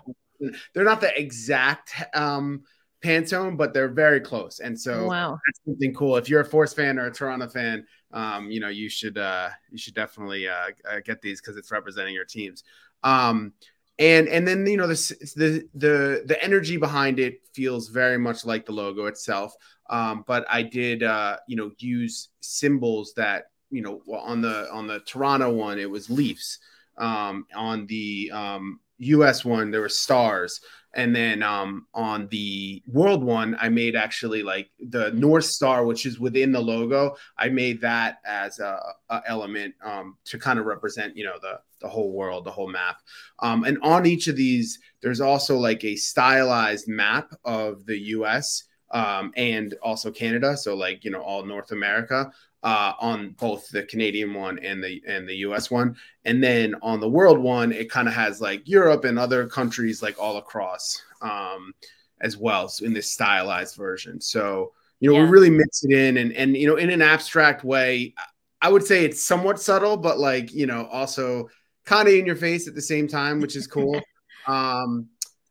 they're 0.75 0.85
not 0.85 1.01
the 1.01 1.19
exact 1.19 1.95
um, 2.15 2.63
Pantone, 3.03 3.57
but 3.57 3.73
they're 3.75 3.89
very 3.89 4.21
close. 4.21 4.61
And 4.61 4.79
so 4.79 5.07
wow. 5.07 5.39
that's 5.47 5.61
something 5.65 5.95
cool. 5.95 6.17
If 6.17 6.29
you're 6.29 6.41
a 6.41 6.45
Force 6.45 6.73
fan 6.73 6.99
or 6.99 7.07
a 7.07 7.13
Toronto 7.13 7.49
fan, 7.49 7.87
um, 8.13 8.51
you 8.51 8.61
know 8.61 8.69
you 8.69 8.89
should 8.89 9.19
uh, 9.19 9.51
you 9.71 9.79
should 9.79 9.95
definitely 9.95 10.49
uh, 10.49 10.71
uh, 10.89 11.01
get 11.05 11.21
these 11.21 11.41
because 11.41 11.57
it's 11.57 11.71
representing 11.71 12.15
your 12.15 12.25
teams. 12.25 12.65
Um, 13.03 13.53
and 13.99 14.29
and 14.29 14.47
then 14.47 14.67
you 14.67 14.77
know 14.77 14.87
the 14.87 14.95
the 15.37 15.69
the 15.75 16.23
the 16.27 16.43
energy 16.43 16.77
behind 16.77 17.19
it 17.19 17.41
feels 17.55 17.89
very 17.89 18.19
much 18.19 18.45
like 18.45 18.67
the 18.67 18.73
logo 18.73 19.07
itself. 19.07 19.55
Um, 19.89 20.25
but 20.27 20.45
I 20.51 20.63
did 20.63 21.03
uh, 21.03 21.37
you 21.47 21.57
know 21.57 21.71
use 21.79 22.29
symbols 22.41 23.13
that 23.17 23.45
you 23.71 23.83
know 23.83 24.01
on 24.13 24.41
the 24.41 24.71
on 24.73 24.87
the 24.87 25.01
Toronto 25.01 25.53
one 25.53 25.79
it 25.79 25.91
was 25.91 26.11
Leafs. 26.11 26.59
Um, 26.99 27.47
on 27.55 27.87
the 27.89 28.31
um, 28.33 28.81
US 28.99 29.45
one 29.45 29.71
there 29.71 29.81
were 29.81 29.89
stars, 29.89 30.61
and 30.95 31.15
then 31.15 31.43
um, 31.43 31.87
on 31.95 32.27
the 32.29 32.83
world 32.87 33.23
one 33.23 33.57
I 33.61 33.69
made 33.69 33.95
actually 33.95 34.43
like 34.43 34.71
the 34.79 35.11
North 35.13 35.45
Star, 35.45 35.85
which 35.85 36.07
is 36.07 36.19
within 36.19 36.53
the 36.53 36.61
logo. 36.61 37.17
I 37.39 37.49
made 37.51 37.81
that 37.83 38.19
as 38.25 38.59
a, 38.59 38.81
a 39.11 39.23
element 39.27 39.75
um, 39.85 40.17
to 40.25 40.39
kind 40.39 40.59
of 40.59 40.67
represent 40.67 41.17
you 41.17 41.25
know 41.25 41.39
the 41.41 41.61
the 41.81 41.89
whole 41.89 42.13
world, 42.13 42.45
the 42.45 42.51
whole 42.51 42.69
map. 42.69 43.03
Um, 43.41 43.65
and 43.65 43.79
on 43.83 44.07
each 44.07 44.29
of 44.29 44.37
these, 44.37 44.79
there's 45.03 45.21
also 45.21 45.59
like 45.59 45.85
a 45.85 45.97
stylized 45.97 46.89
map 46.89 47.35
of 47.45 47.85
the 47.85 47.99
US 47.99 48.65
um, 48.91 49.33
and 49.37 49.75
also 49.83 50.11
Canada. 50.11 50.57
So 50.57 50.75
like 50.75 51.05
you 51.05 51.11
know 51.11 51.21
all 51.21 51.45
North 51.45 51.73
America 51.73 52.33
uh, 52.67 52.95
on 52.99 53.31
both 53.39 53.69
the 53.69 53.85
Canadian 53.85 54.35
one 54.35 54.59
and 54.59 54.83
the 54.83 55.01
and 55.07 55.29
the 55.29 55.37
US 55.37 55.71
one, 55.71 55.97
and 56.25 56.43
then 56.43 56.75
on 56.83 56.99
the 56.99 57.09
world 57.09 57.39
one, 57.39 57.71
it 57.71 57.89
kind 57.89 58.09
of 58.09 58.15
has 58.15 58.41
like 58.41 58.69
Europe 58.69 59.05
and 59.05 59.21
other 59.21 59.47
countries 59.47 60.03
like 60.03 60.21
all 60.21 60.39
across 60.39 61.01
um, 61.23 61.73
as 62.21 62.37
well 62.37 62.69
so 62.69 62.85
in 62.85 62.93
this 62.93 63.09
stylized 63.09 63.77
version. 63.77 64.21
So 64.21 64.73
you 64.99 65.09
know 65.09 65.17
yeah. 65.17 65.23
we 65.23 65.31
really 65.31 65.51
mix 65.51 65.85
it 65.85 65.93
in 65.93 66.17
and 66.17 66.33
and 66.33 66.57
you 66.57 66.67
know 66.67 66.75
in 66.75 66.91
an 66.91 67.03
abstract 67.03 67.63
way. 67.63 68.15
I 68.61 68.69
would 68.69 68.85
say 68.85 69.05
it's 69.05 69.23
somewhat 69.23 69.61
subtle, 69.61 69.97
but 69.97 70.19
like 70.19 70.53
you 70.53 70.67
know 70.67 70.87
also 70.87 71.49
kind 71.85 72.09
of 72.09 72.15
in 72.15 72.27
your 72.27 72.35
face 72.35 72.67
at 72.67 72.75
the 72.75 72.83
same 72.83 73.07
time, 73.07 73.41
which 73.41 73.55
is 73.55 73.69
cool. 73.69 74.01
um, 74.49 75.07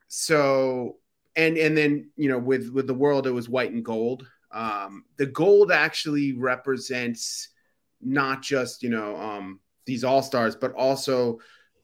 so 0.10 0.98
and 1.38 1.58
and 1.58 1.78
then 1.78 2.10
you 2.18 2.28
know 2.28 2.40
with 2.40 2.72
with 2.72 2.88
the 2.88 2.94
world 2.94 3.26
it 3.26 3.32
was 3.32 3.48
white 3.48 3.72
and 3.72 3.86
gold 3.86 4.28
um, 4.56 5.04
the 5.18 5.26
gold 5.26 5.72
actually 5.72 6.34
represents 6.34 7.50
not 8.02 8.42
just 8.42 8.82
you 8.82 8.90
know 8.90 9.16
um, 9.18 9.60
these 9.86 10.04
all 10.04 10.24
stars, 10.24 10.56
but 10.56 10.74
also 10.74 11.40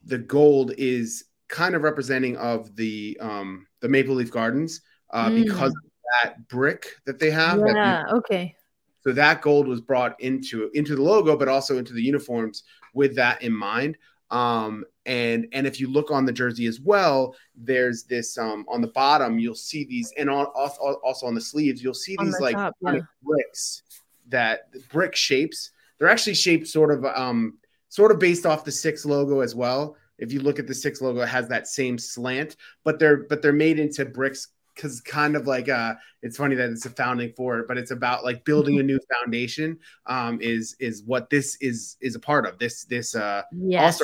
the 0.06 0.18
gold 0.18 0.74
is 0.78 1.26
kind 1.50 1.76
of 1.76 1.84
representing 1.84 2.38
of 2.38 2.76
the 2.76 3.18
um, 3.22 3.68
the 3.82 3.90
Maple 3.90 4.16
Leaf 4.16 4.32
Gardens 4.32 4.82
uh, 5.12 5.28
mm. 5.28 5.44
because 5.44 5.72
of 5.72 5.92
that 6.24 6.48
brick 6.48 6.88
that 7.06 7.20
they 7.20 7.30
have. 7.30 7.60
Yeah. 7.60 8.06
okay. 8.10 8.56
So 9.02 9.12
that 9.14 9.42
gold 9.42 9.68
was 9.68 9.82
brought 9.82 10.20
into 10.22 10.72
into 10.74 10.96
the 10.96 11.02
logo, 11.02 11.36
but 11.36 11.50
also 11.50 11.78
into 11.78 11.94
the 11.94 12.02
uniforms 12.02 12.64
with 12.94 13.16
that 13.18 13.42
in 13.42 13.54
mind. 13.54 13.98
Um, 14.32 14.86
and 15.06 15.48
and 15.52 15.68
if 15.68 15.80
you 15.80 15.88
look 15.90 16.10
on 16.10 16.26
the 16.26 16.32
jersey 16.32 16.66
as 16.66 16.80
well, 16.80 17.36
there's 17.56 18.04
this 18.04 18.38
um, 18.38 18.66
on 18.70 18.82
the 18.82 18.88
bottom. 18.88 19.40
You'll 19.40 19.56
see 19.56 19.84
these, 19.84 20.14
and 20.18 20.30
on, 20.30 20.46
also, 20.56 21.00
also 21.04 21.28
on 21.28 21.36
the 21.36 21.42
sleeves, 21.42 21.84
you'll 21.84 21.94
see 21.94 22.16
these 22.20 22.38
the 22.38 22.44
like 22.44 22.56
top, 22.56 22.76
yeah. 22.82 23.00
bricks 23.22 23.84
that 24.30 24.70
brick 24.90 25.16
shapes. 25.16 25.72
They're 26.00 26.10
actually 26.10 26.36
shaped 26.36 26.68
sort 26.68 26.92
of 26.92 27.06
um, 27.06 27.58
sort 27.90 28.12
of 28.12 28.20
based 28.20 28.46
off 28.46 28.64
the 28.64 28.72
six 28.72 29.06
logo 29.06 29.42
as 29.42 29.54
well. 29.54 29.98
If 30.18 30.32
you 30.32 30.40
look 30.40 30.60
at 30.60 30.68
the 30.68 30.76
six 30.76 31.02
logo, 31.02 31.22
it 31.22 31.30
has 31.30 31.48
that 31.50 31.68
same 31.68 31.98
slant, 31.98 32.56
but 32.84 33.00
they're 33.00 33.24
but 33.24 33.42
they're 33.42 33.54
made 33.54 33.80
into 33.80 34.06
bricks 34.06 34.48
because 34.76 35.02
kind 35.02 35.36
of 35.36 35.48
like 35.48 35.70
uh 35.70 35.94
it's 36.22 36.38
funny 36.38 36.56
that 36.56 36.70
it's 36.70 36.86
a 36.86 36.90
founding 36.90 37.34
for 37.36 37.60
it 37.60 37.68
but 37.68 37.78
it's 37.78 37.92
about 37.92 38.24
like 38.24 38.44
building 38.46 38.80
a 38.80 38.84
new 38.84 39.00
foundation 39.20 39.78
um 40.06 40.40
is 40.42 40.76
is 40.80 41.04
what 41.04 41.30
this 41.30 41.58
is 41.62 41.98
is 42.02 42.16
a 42.16 42.20
part 42.20 42.46
of. 42.46 42.60
This 42.60 42.86
this 42.86 43.16
uh 43.16 43.44
yes. 43.52 44.02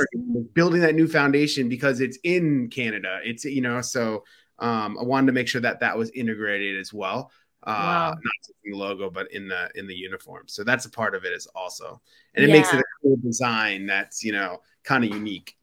building 0.53 0.81
that 0.81 0.95
new 0.95 1.07
foundation 1.07 1.69
because 1.69 2.01
it's 2.01 2.17
in 2.23 2.69
canada. 2.69 3.19
It's 3.23 3.45
you 3.45 3.61
know 3.61 3.81
so 3.81 4.23
um 4.59 4.97
i 4.99 5.03
wanted 5.03 5.27
to 5.27 5.33
make 5.33 5.47
sure 5.47 5.61
that 5.61 5.79
that 5.81 5.97
was 5.97 6.09
integrated 6.11 6.79
as 6.79 6.93
well. 6.93 7.31
Uh 7.63 7.71
wow. 7.71 8.09
not 8.09 8.33
just 8.39 8.53
in 8.63 8.71
the 8.71 8.77
logo 8.77 9.09
but 9.09 9.31
in 9.31 9.47
the 9.47 9.69
in 9.75 9.87
the 9.87 9.95
uniform. 9.95 10.43
So 10.47 10.63
that's 10.63 10.85
a 10.85 10.89
part 10.89 11.15
of 11.15 11.25
it 11.25 11.33
as 11.33 11.47
also. 11.47 12.01
And 12.35 12.45
it 12.45 12.49
yeah. 12.49 12.55
makes 12.55 12.73
it 12.73 12.79
a 12.79 12.83
cool 13.01 13.17
design 13.17 13.85
that's 13.85 14.23
you 14.23 14.31
know 14.31 14.61
kind 14.83 15.03
of 15.03 15.11
unique 15.11 15.57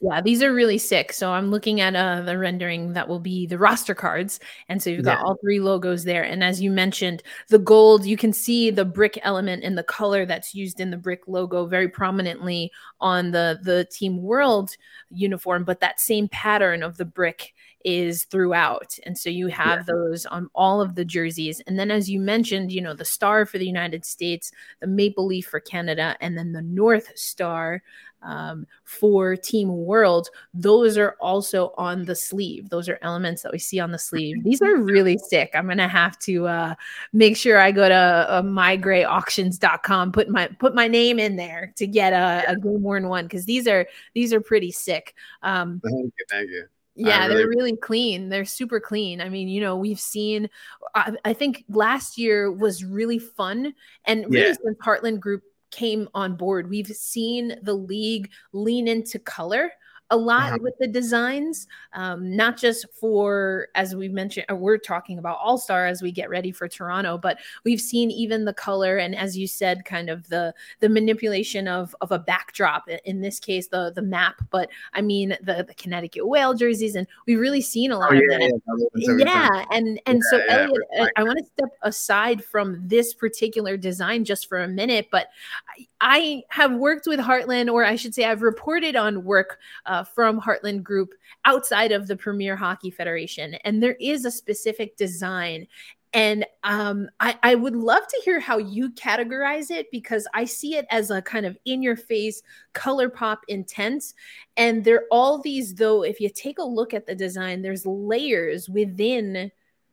yeah, 0.00 0.20
these 0.20 0.42
are 0.42 0.52
really 0.52 0.78
sick. 0.78 1.12
So 1.12 1.32
I'm 1.32 1.50
looking 1.50 1.80
at 1.80 1.94
uh, 1.94 2.22
the 2.22 2.38
rendering 2.38 2.92
that 2.92 3.08
will 3.08 3.20
be 3.20 3.46
the 3.46 3.58
roster 3.58 3.94
cards. 3.94 4.40
And 4.68 4.82
so 4.82 4.90
you've 4.90 5.04
got 5.04 5.18
yeah. 5.18 5.24
all 5.24 5.36
three 5.40 5.60
logos 5.60 6.04
there. 6.04 6.22
And 6.22 6.42
as 6.42 6.60
you 6.60 6.70
mentioned, 6.70 7.22
the 7.48 7.58
gold, 7.58 8.04
you 8.04 8.16
can 8.16 8.32
see 8.32 8.70
the 8.70 8.84
brick 8.84 9.18
element 9.22 9.64
and 9.64 9.76
the 9.76 9.82
color 9.82 10.26
that's 10.26 10.54
used 10.54 10.80
in 10.80 10.90
the 10.90 10.96
brick 10.96 11.22
logo 11.26 11.66
very 11.66 11.88
prominently 11.88 12.70
on 13.00 13.30
the, 13.30 13.58
the 13.62 13.86
Team 13.90 14.22
World 14.22 14.76
uniform. 15.10 15.64
But 15.64 15.80
that 15.80 16.00
same 16.00 16.28
pattern 16.28 16.82
of 16.82 16.96
the 16.96 17.04
brick 17.04 17.54
is 17.84 18.24
throughout. 18.24 18.98
And 19.04 19.16
so 19.16 19.30
you 19.30 19.48
have 19.48 19.80
yeah. 19.80 19.94
those 19.94 20.26
on 20.26 20.48
all 20.54 20.80
of 20.80 20.94
the 20.94 21.04
jerseys. 21.04 21.60
And 21.66 21.78
then, 21.78 21.90
as 21.90 22.10
you 22.10 22.20
mentioned, 22.20 22.72
you 22.72 22.80
know, 22.80 22.94
the 22.94 23.04
star 23.04 23.46
for 23.46 23.58
the 23.58 23.66
United 23.66 24.04
States, 24.04 24.52
the 24.80 24.86
maple 24.86 25.26
leaf 25.26 25.46
for 25.46 25.60
Canada, 25.60 26.16
and 26.20 26.36
then 26.36 26.52
the 26.52 26.62
North 26.62 27.16
Star 27.16 27.82
um, 28.22 28.66
for 28.84 29.36
Team 29.36 29.84
World, 29.84 30.28
those 30.54 30.96
are 30.96 31.16
also 31.20 31.74
on 31.76 32.04
the 32.04 32.14
sleeve. 32.14 32.68
Those 32.68 32.88
are 32.88 32.98
elements 33.02 33.42
that 33.42 33.52
we 33.52 33.58
see 33.58 33.80
on 33.80 33.90
the 33.90 33.98
sleeve. 33.98 34.42
These 34.44 34.62
are 34.62 34.76
really 34.76 35.18
sick. 35.18 35.50
I'm 35.54 35.66
gonna 35.66 35.88
have 35.88 36.18
to 36.20 36.46
uh, 36.46 36.74
make 37.12 37.36
sure 37.36 37.58
I 37.58 37.72
go 37.72 37.88
to 37.88 37.94
uh, 37.94 38.42
meigrayauctions.com, 38.42 40.12
put 40.12 40.28
my 40.28 40.48
put 40.58 40.74
my 40.74 40.88
name 40.88 41.18
in 41.18 41.36
there 41.36 41.72
to 41.76 41.86
get 41.86 42.12
a, 42.12 42.44
a 42.52 42.56
game 42.56 42.82
worn 42.82 43.08
one 43.08 43.24
because 43.24 43.44
these 43.44 43.66
are 43.66 43.86
these 44.14 44.32
are 44.32 44.40
pretty 44.40 44.70
sick. 44.70 45.14
Um, 45.42 45.80
thank 45.84 46.04
you, 46.04 46.24
thank 46.30 46.50
you. 46.50 46.66
Yeah, 46.94 47.26
really... 47.26 47.34
they're 47.34 47.48
really 47.48 47.76
clean. 47.76 48.28
They're 48.28 48.44
super 48.44 48.80
clean. 48.80 49.20
I 49.20 49.28
mean, 49.28 49.48
you 49.48 49.60
know, 49.60 49.76
we've 49.76 50.00
seen. 50.00 50.50
I, 50.94 51.14
I 51.24 51.32
think 51.32 51.64
last 51.68 52.18
year 52.18 52.50
was 52.52 52.84
really 52.84 53.18
fun, 53.18 53.74
and 54.04 54.26
really 54.26 54.48
yeah. 54.48 54.54
since 54.62 54.78
Heartland 54.78 55.20
Group 55.20 55.42
came 55.70 56.08
on 56.14 56.36
board, 56.36 56.68
we've 56.68 56.86
seen 56.88 57.56
the 57.62 57.74
league 57.74 58.30
lean 58.52 58.88
into 58.88 59.18
color 59.18 59.70
a 60.12 60.16
lot 60.16 60.50
uh-huh. 60.50 60.58
with 60.60 60.74
the 60.78 60.86
designs, 60.86 61.66
um, 61.94 62.36
not 62.36 62.58
just 62.58 62.86
for, 62.92 63.68
as 63.74 63.96
we 63.96 64.08
mentioned, 64.08 64.46
uh, 64.50 64.54
we're 64.54 64.76
talking 64.76 65.18
about 65.18 65.38
All 65.42 65.56
Star 65.56 65.86
as 65.86 66.02
we 66.02 66.12
get 66.12 66.28
ready 66.28 66.52
for 66.52 66.68
Toronto, 66.68 67.16
but 67.16 67.38
we've 67.64 67.80
seen 67.80 68.10
even 68.10 68.44
the 68.44 68.52
color 68.52 68.98
and, 68.98 69.16
as 69.16 69.36
you 69.36 69.46
said, 69.46 69.84
kind 69.86 70.10
of 70.10 70.28
the 70.28 70.54
the 70.80 70.88
manipulation 70.88 71.66
of 71.66 71.96
of 72.02 72.12
a 72.12 72.18
backdrop. 72.18 72.88
In 73.04 73.22
this 73.22 73.40
case, 73.40 73.68
the 73.68 73.90
the 73.94 74.02
map, 74.02 74.36
but 74.50 74.68
I 74.92 75.00
mean 75.00 75.30
the 75.42 75.64
the 75.66 75.74
Connecticut 75.74 76.28
Whale 76.28 76.54
jerseys, 76.54 76.94
and 76.94 77.06
we've 77.26 77.40
really 77.40 77.62
seen 77.62 77.90
a 77.90 77.98
lot 77.98 78.12
oh, 78.12 78.16
of 78.16 78.22
yeah, 78.30 78.38
that. 78.38 78.60
Yeah, 78.94 79.16
yeah. 79.16 79.64
and 79.70 80.00
and 80.04 80.22
yeah, 80.32 80.38
so 80.38 80.44
Elliot, 80.48 80.82
I, 81.00 81.08
I 81.16 81.22
want 81.22 81.38
to 81.38 81.44
step 81.44 81.70
aside 81.80 82.44
from 82.44 82.86
this 82.86 83.14
particular 83.14 83.78
design 83.78 84.26
just 84.26 84.46
for 84.46 84.62
a 84.62 84.68
minute, 84.68 85.08
but 85.10 85.28
I, 85.68 85.86
I 86.02 86.42
have 86.48 86.74
worked 86.74 87.06
with 87.06 87.18
Heartland, 87.18 87.72
or 87.72 87.84
I 87.84 87.96
should 87.96 88.14
say, 88.14 88.24
I've 88.24 88.42
reported 88.42 88.94
on 88.96 89.24
work. 89.24 89.58
Uh, 89.86 90.01
from 90.04 90.40
Heartland 90.40 90.82
Group 90.82 91.14
outside 91.44 91.92
of 91.92 92.06
the 92.06 92.16
Premier 92.16 92.56
Hockey 92.56 92.90
Federation. 92.90 93.54
And 93.64 93.82
there 93.82 93.96
is 94.00 94.24
a 94.24 94.30
specific 94.30 94.96
design. 94.96 95.66
And 96.14 96.44
um, 96.62 97.08
I, 97.20 97.38
I 97.42 97.54
would 97.54 97.74
love 97.74 98.06
to 98.06 98.20
hear 98.22 98.38
how 98.38 98.58
you 98.58 98.90
categorize 98.90 99.70
it 99.70 99.90
because 99.90 100.28
I 100.34 100.44
see 100.44 100.76
it 100.76 100.86
as 100.90 101.10
a 101.10 101.22
kind 101.22 101.46
of 101.46 101.56
in 101.64 101.82
your 101.82 101.96
face, 101.96 102.42
color 102.74 103.08
pop 103.08 103.40
intense. 103.48 104.14
And 104.56 104.84
there 104.84 104.96
are 104.96 105.06
all 105.10 105.38
these, 105.38 105.74
though, 105.74 106.02
if 106.02 106.20
you 106.20 106.28
take 106.28 106.58
a 106.58 106.64
look 106.64 106.92
at 106.92 107.06
the 107.06 107.14
design, 107.14 107.62
there's 107.62 107.86
layers 107.86 108.68
within 108.68 109.50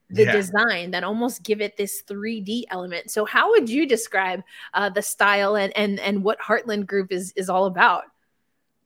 the 0.09 0.23
yeah. 0.23 0.31
design 0.31 0.91
that 0.91 1.03
almost 1.03 1.43
give 1.43 1.61
it 1.61 1.77
this 1.77 2.03
3D 2.09 2.63
element. 2.69 3.11
So 3.11 3.25
how 3.25 3.51
would 3.51 3.69
you 3.69 3.87
describe 3.87 4.43
uh, 4.73 4.89
the 4.89 5.01
style 5.01 5.55
and, 5.55 5.75
and 5.77 5.99
and 5.99 6.23
what 6.23 6.39
Heartland 6.39 6.87
Group 6.87 7.11
is 7.11 7.31
is 7.35 7.49
all 7.49 7.65
about? 7.65 8.03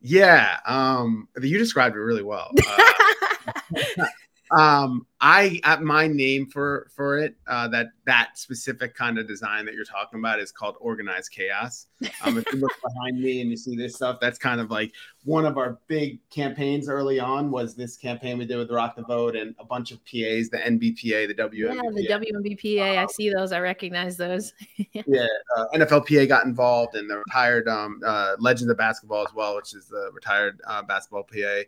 Yeah, 0.06 0.58
um, 0.66 1.30
you 1.42 1.58
described 1.58 1.96
it 1.96 2.00
really 2.00 2.24
well. 2.24 2.52
Uh, 2.68 4.06
um, 4.52 5.08
I 5.22 5.62
at 5.64 5.82
my 5.82 6.06
name 6.06 6.48
for 6.48 6.90
for 6.94 7.18
it 7.18 7.36
uh, 7.48 7.68
that 7.70 7.88
that 8.06 8.38
specific 8.38 8.94
kind 8.94 9.18
of 9.18 9.28
design 9.28 9.66
that 9.66 9.74
you're 9.74 9.86
talking 9.86 10.20
about 10.20 10.40
is 10.40 10.52
called 10.52 10.76
organized 10.80 11.32
chaos. 11.32 11.88
Um, 12.24 12.38
if 12.38 12.46
you 12.52 12.60
look 12.60 12.72
behind 12.84 13.22
me 13.22 13.42
and 13.42 13.50
you 13.50 13.56
see 13.56 13.76
this 13.76 13.96
stuff, 13.96 14.20
that's 14.20 14.38
kind 14.38 14.60
of 14.60 14.70
like 14.70 14.92
one 15.24 15.46
of 15.46 15.58
our 15.58 15.80
big 15.88 16.20
campaigns 16.30 16.90
early 16.90 17.20
on 17.20 17.52
was 17.52 17.74
this 17.74 17.96
campaign 17.96 18.38
we 18.38 18.46
did 18.46 18.58
with 18.58 18.70
Rock 18.70 18.96
the 18.96 19.04
Vote 19.04 19.36
and 19.36 19.56
a 19.60 19.66
bunch 19.66 19.92
of 19.92 20.00
PAs, 20.06 20.50
the 20.50 20.62
NBPA, 20.64 21.28
the 21.28 21.36
WNBPA. 21.36 21.76
Yeah, 21.76 22.18
the 22.20 22.26
WNBPA. 22.26 22.98
Um, 22.98 23.06
I 23.06 23.08
see 23.12 23.30
those. 23.30 23.54
I 23.54 23.60
recognize 23.60 24.18
those. 24.18 24.54
yeah, 24.94 25.26
uh, 25.58 25.66
NFLPA 25.74 26.28
got 26.28 26.46
involved 26.46 26.96
and 26.96 27.10
the 27.10 27.20
retired 27.20 27.68
um, 27.70 28.02
uh, 28.06 28.36
Legends 28.40 28.70
of 28.70 28.78
Basketball 28.78 29.26
as 29.26 29.34
well, 29.34 29.56
which 29.56 29.74
is 29.74 29.88
the 29.88 30.12
retired 30.14 30.60
uh, 30.68 30.82
basketball 30.82 31.24
PA. 31.24 31.62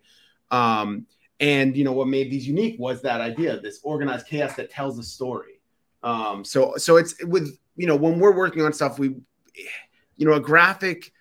Um, 0.50 1.06
and 1.40 1.76
you 1.76 1.84
know 1.84 1.92
what 1.92 2.08
made 2.08 2.30
these 2.30 2.46
unique 2.46 2.76
was 2.78 3.02
that 3.02 3.20
idea, 3.20 3.60
this 3.60 3.80
organized 3.82 4.26
chaos 4.26 4.54
that 4.54 4.70
tells 4.70 4.98
a 4.98 5.02
story. 5.02 5.60
Um, 6.02 6.44
so 6.44 6.74
so 6.76 6.96
it's 6.96 7.22
with 7.24 7.58
you 7.76 7.86
know 7.86 7.96
when 7.96 8.18
we're 8.18 8.36
working 8.36 8.62
on 8.62 8.72
stuff, 8.72 8.98
we 8.98 9.16
you 10.16 10.26
know 10.26 10.34
a 10.34 10.40
graphic 10.40 11.12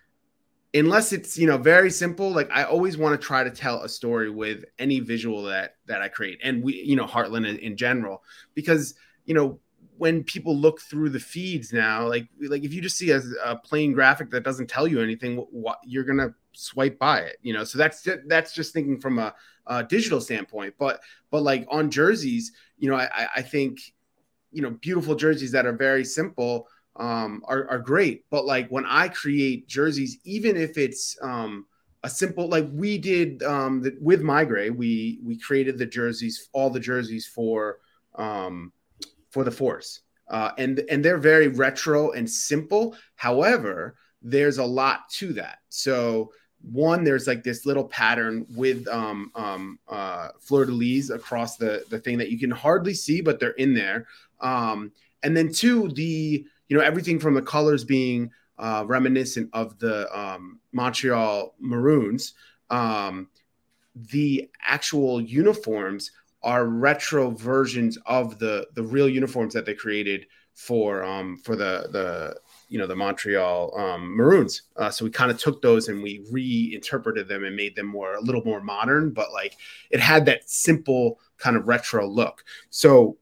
unless 0.73 1.13
it's 1.13 1.37
you 1.37 1.47
know 1.47 1.57
very 1.57 1.89
simple 1.89 2.31
like 2.31 2.49
i 2.51 2.63
always 2.63 2.97
want 2.97 3.19
to 3.19 3.25
try 3.25 3.43
to 3.43 3.49
tell 3.49 3.81
a 3.83 3.89
story 3.89 4.29
with 4.29 4.65
any 4.77 4.99
visual 4.99 5.43
that 5.43 5.75
that 5.85 6.01
i 6.01 6.07
create 6.07 6.39
and 6.43 6.61
we 6.63 6.73
you 6.83 6.95
know 6.95 7.05
heartland 7.05 7.47
in, 7.47 7.57
in, 7.59 7.77
general 7.77 8.23
because 8.55 8.95
you 9.25 9.33
know 9.33 9.59
when 9.97 10.23
people 10.23 10.55
look 10.55 10.81
through 10.81 11.09
the 11.09 11.19
feeds 11.19 11.71
now 11.71 12.07
like 12.07 12.27
like 12.49 12.63
if 12.63 12.73
you 12.73 12.81
just 12.81 12.97
see 12.97 13.11
a, 13.11 13.21
a 13.45 13.55
plain 13.55 13.93
graphic 13.93 14.29
that 14.29 14.43
doesn't 14.43 14.67
tell 14.67 14.87
you 14.87 15.01
anything 15.01 15.37
what, 15.51 15.79
you're 15.85 16.03
gonna 16.03 16.33
swipe 16.55 16.97
by 16.97 17.19
it 17.19 17.37
you 17.41 17.53
know 17.53 17.63
so 17.63 17.77
that's 17.77 18.07
that's 18.27 18.53
just 18.53 18.73
thinking 18.73 18.99
from 18.99 19.19
a 19.19 19.33
uh, 19.67 19.83
digital 19.83 20.21
standpoint. 20.21 20.75
But 20.77 21.01
but 21.31 21.43
like 21.43 21.65
on 21.69 21.89
jerseys, 21.89 22.51
you 22.77 22.89
know, 22.89 22.95
I, 22.95 23.27
I 23.37 23.41
think 23.41 23.79
you 24.51 24.61
know 24.61 24.71
beautiful 24.71 25.15
jerseys 25.15 25.51
that 25.51 25.65
are 25.65 25.73
very 25.73 26.05
simple 26.05 26.67
um, 26.95 27.41
are 27.45 27.67
are 27.69 27.79
great. 27.79 28.25
But 28.29 28.45
like 28.45 28.69
when 28.69 28.85
I 28.85 29.09
create 29.09 29.67
jerseys, 29.67 30.17
even 30.23 30.55
if 30.55 30.77
it's 30.77 31.17
um, 31.21 31.65
a 32.03 32.09
simple 32.09 32.47
like 32.47 32.67
we 32.71 32.97
did 32.97 33.43
um, 33.43 33.81
the, 33.81 33.95
with 33.99 34.21
MeiGray, 34.21 34.75
we 34.75 35.19
we 35.23 35.37
created 35.37 35.77
the 35.77 35.85
jerseys, 35.85 36.49
all 36.53 36.69
the 36.69 36.79
jerseys 36.79 37.25
for 37.25 37.79
um, 38.15 38.71
for 39.29 39.43
the 39.43 39.51
Force. 39.51 40.01
Uh, 40.27 40.51
and 40.57 40.79
and 40.89 41.05
they're 41.05 41.19
very 41.19 41.49
retro 41.49 42.11
and 42.11 42.27
simple. 42.27 42.95
However, 43.15 43.95
there's 44.23 44.57
a 44.57 44.65
lot 44.65 45.07
to 45.11 45.33
that. 45.33 45.59
So 45.69 46.31
one 46.71 47.03
there's 47.03 47.27
like 47.27 47.43
this 47.43 47.65
little 47.65 47.83
pattern 47.83 48.45
with 48.55 48.87
um 48.87 49.31
um 49.35 49.79
uh 49.87 50.29
fleur 50.39 50.65
de 50.65 50.71
lis 50.71 51.09
across 51.09 51.57
the 51.57 51.83
the 51.89 51.99
thing 51.99 52.17
that 52.17 52.29
you 52.29 52.39
can 52.39 52.51
hardly 52.51 52.93
see 52.93 53.21
but 53.21 53.39
they're 53.39 53.51
in 53.51 53.73
there. 53.73 54.07
Um 54.41 54.91
and 55.23 55.35
then 55.35 55.51
two 55.51 55.89
the 55.89 56.45
you 56.67 56.77
know 56.77 56.83
everything 56.83 57.19
from 57.19 57.33
the 57.33 57.41
colors 57.41 57.83
being 57.83 58.31
uh 58.57 58.83
reminiscent 58.87 59.49
of 59.53 59.77
the 59.79 60.07
um 60.17 60.59
montreal 60.71 61.53
maroons 61.59 62.33
um 62.69 63.27
the 63.95 64.49
actual 64.61 65.21
uniforms 65.21 66.11
are 66.43 66.65
retro 66.65 67.31
versions 67.31 67.97
of 68.05 68.39
the 68.39 68.67
the 68.75 68.83
real 68.83 69.09
uniforms 69.09 69.53
that 69.53 69.65
they 69.65 69.73
created 69.73 70.27
for 70.53 71.03
um 71.03 71.37
for 71.37 71.55
the 71.55 71.87
the 71.91 72.35
you 72.67 72.79
know 72.79 72.87
the 72.87 72.95
Montreal 72.95 73.77
um, 73.77 74.15
Maroons. 74.15 74.63
Uh, 74.75 74.89
so 74.89 75.05
we 75.05 75.11
kind 75.11 75.31
of 75.31 75.39
took 75.39 75.61
those 75.61 75.87
and 75.87 76.01
we 76.01 76.25
reinterpreted 76.31 77.27
them 77.27 77.43
and 77.43 77.55
made 77.55 77.75
them 77.75 77.87
more 77.87 78.15
a 78.15 78.21
little 78.21 78.43
more 78.43 78.61
modern, 78.61 79.11
but 79.11 79.31
like 79.31 79.55
it 79.91 79.99
had 79.99 80.25
that 80.25 80.49
simple 80.49 81.19
kind 81.37 81.55
of 81.55 81.67
retro 81.67 82.07
look. 82.07 82.43
So 82.69 83.17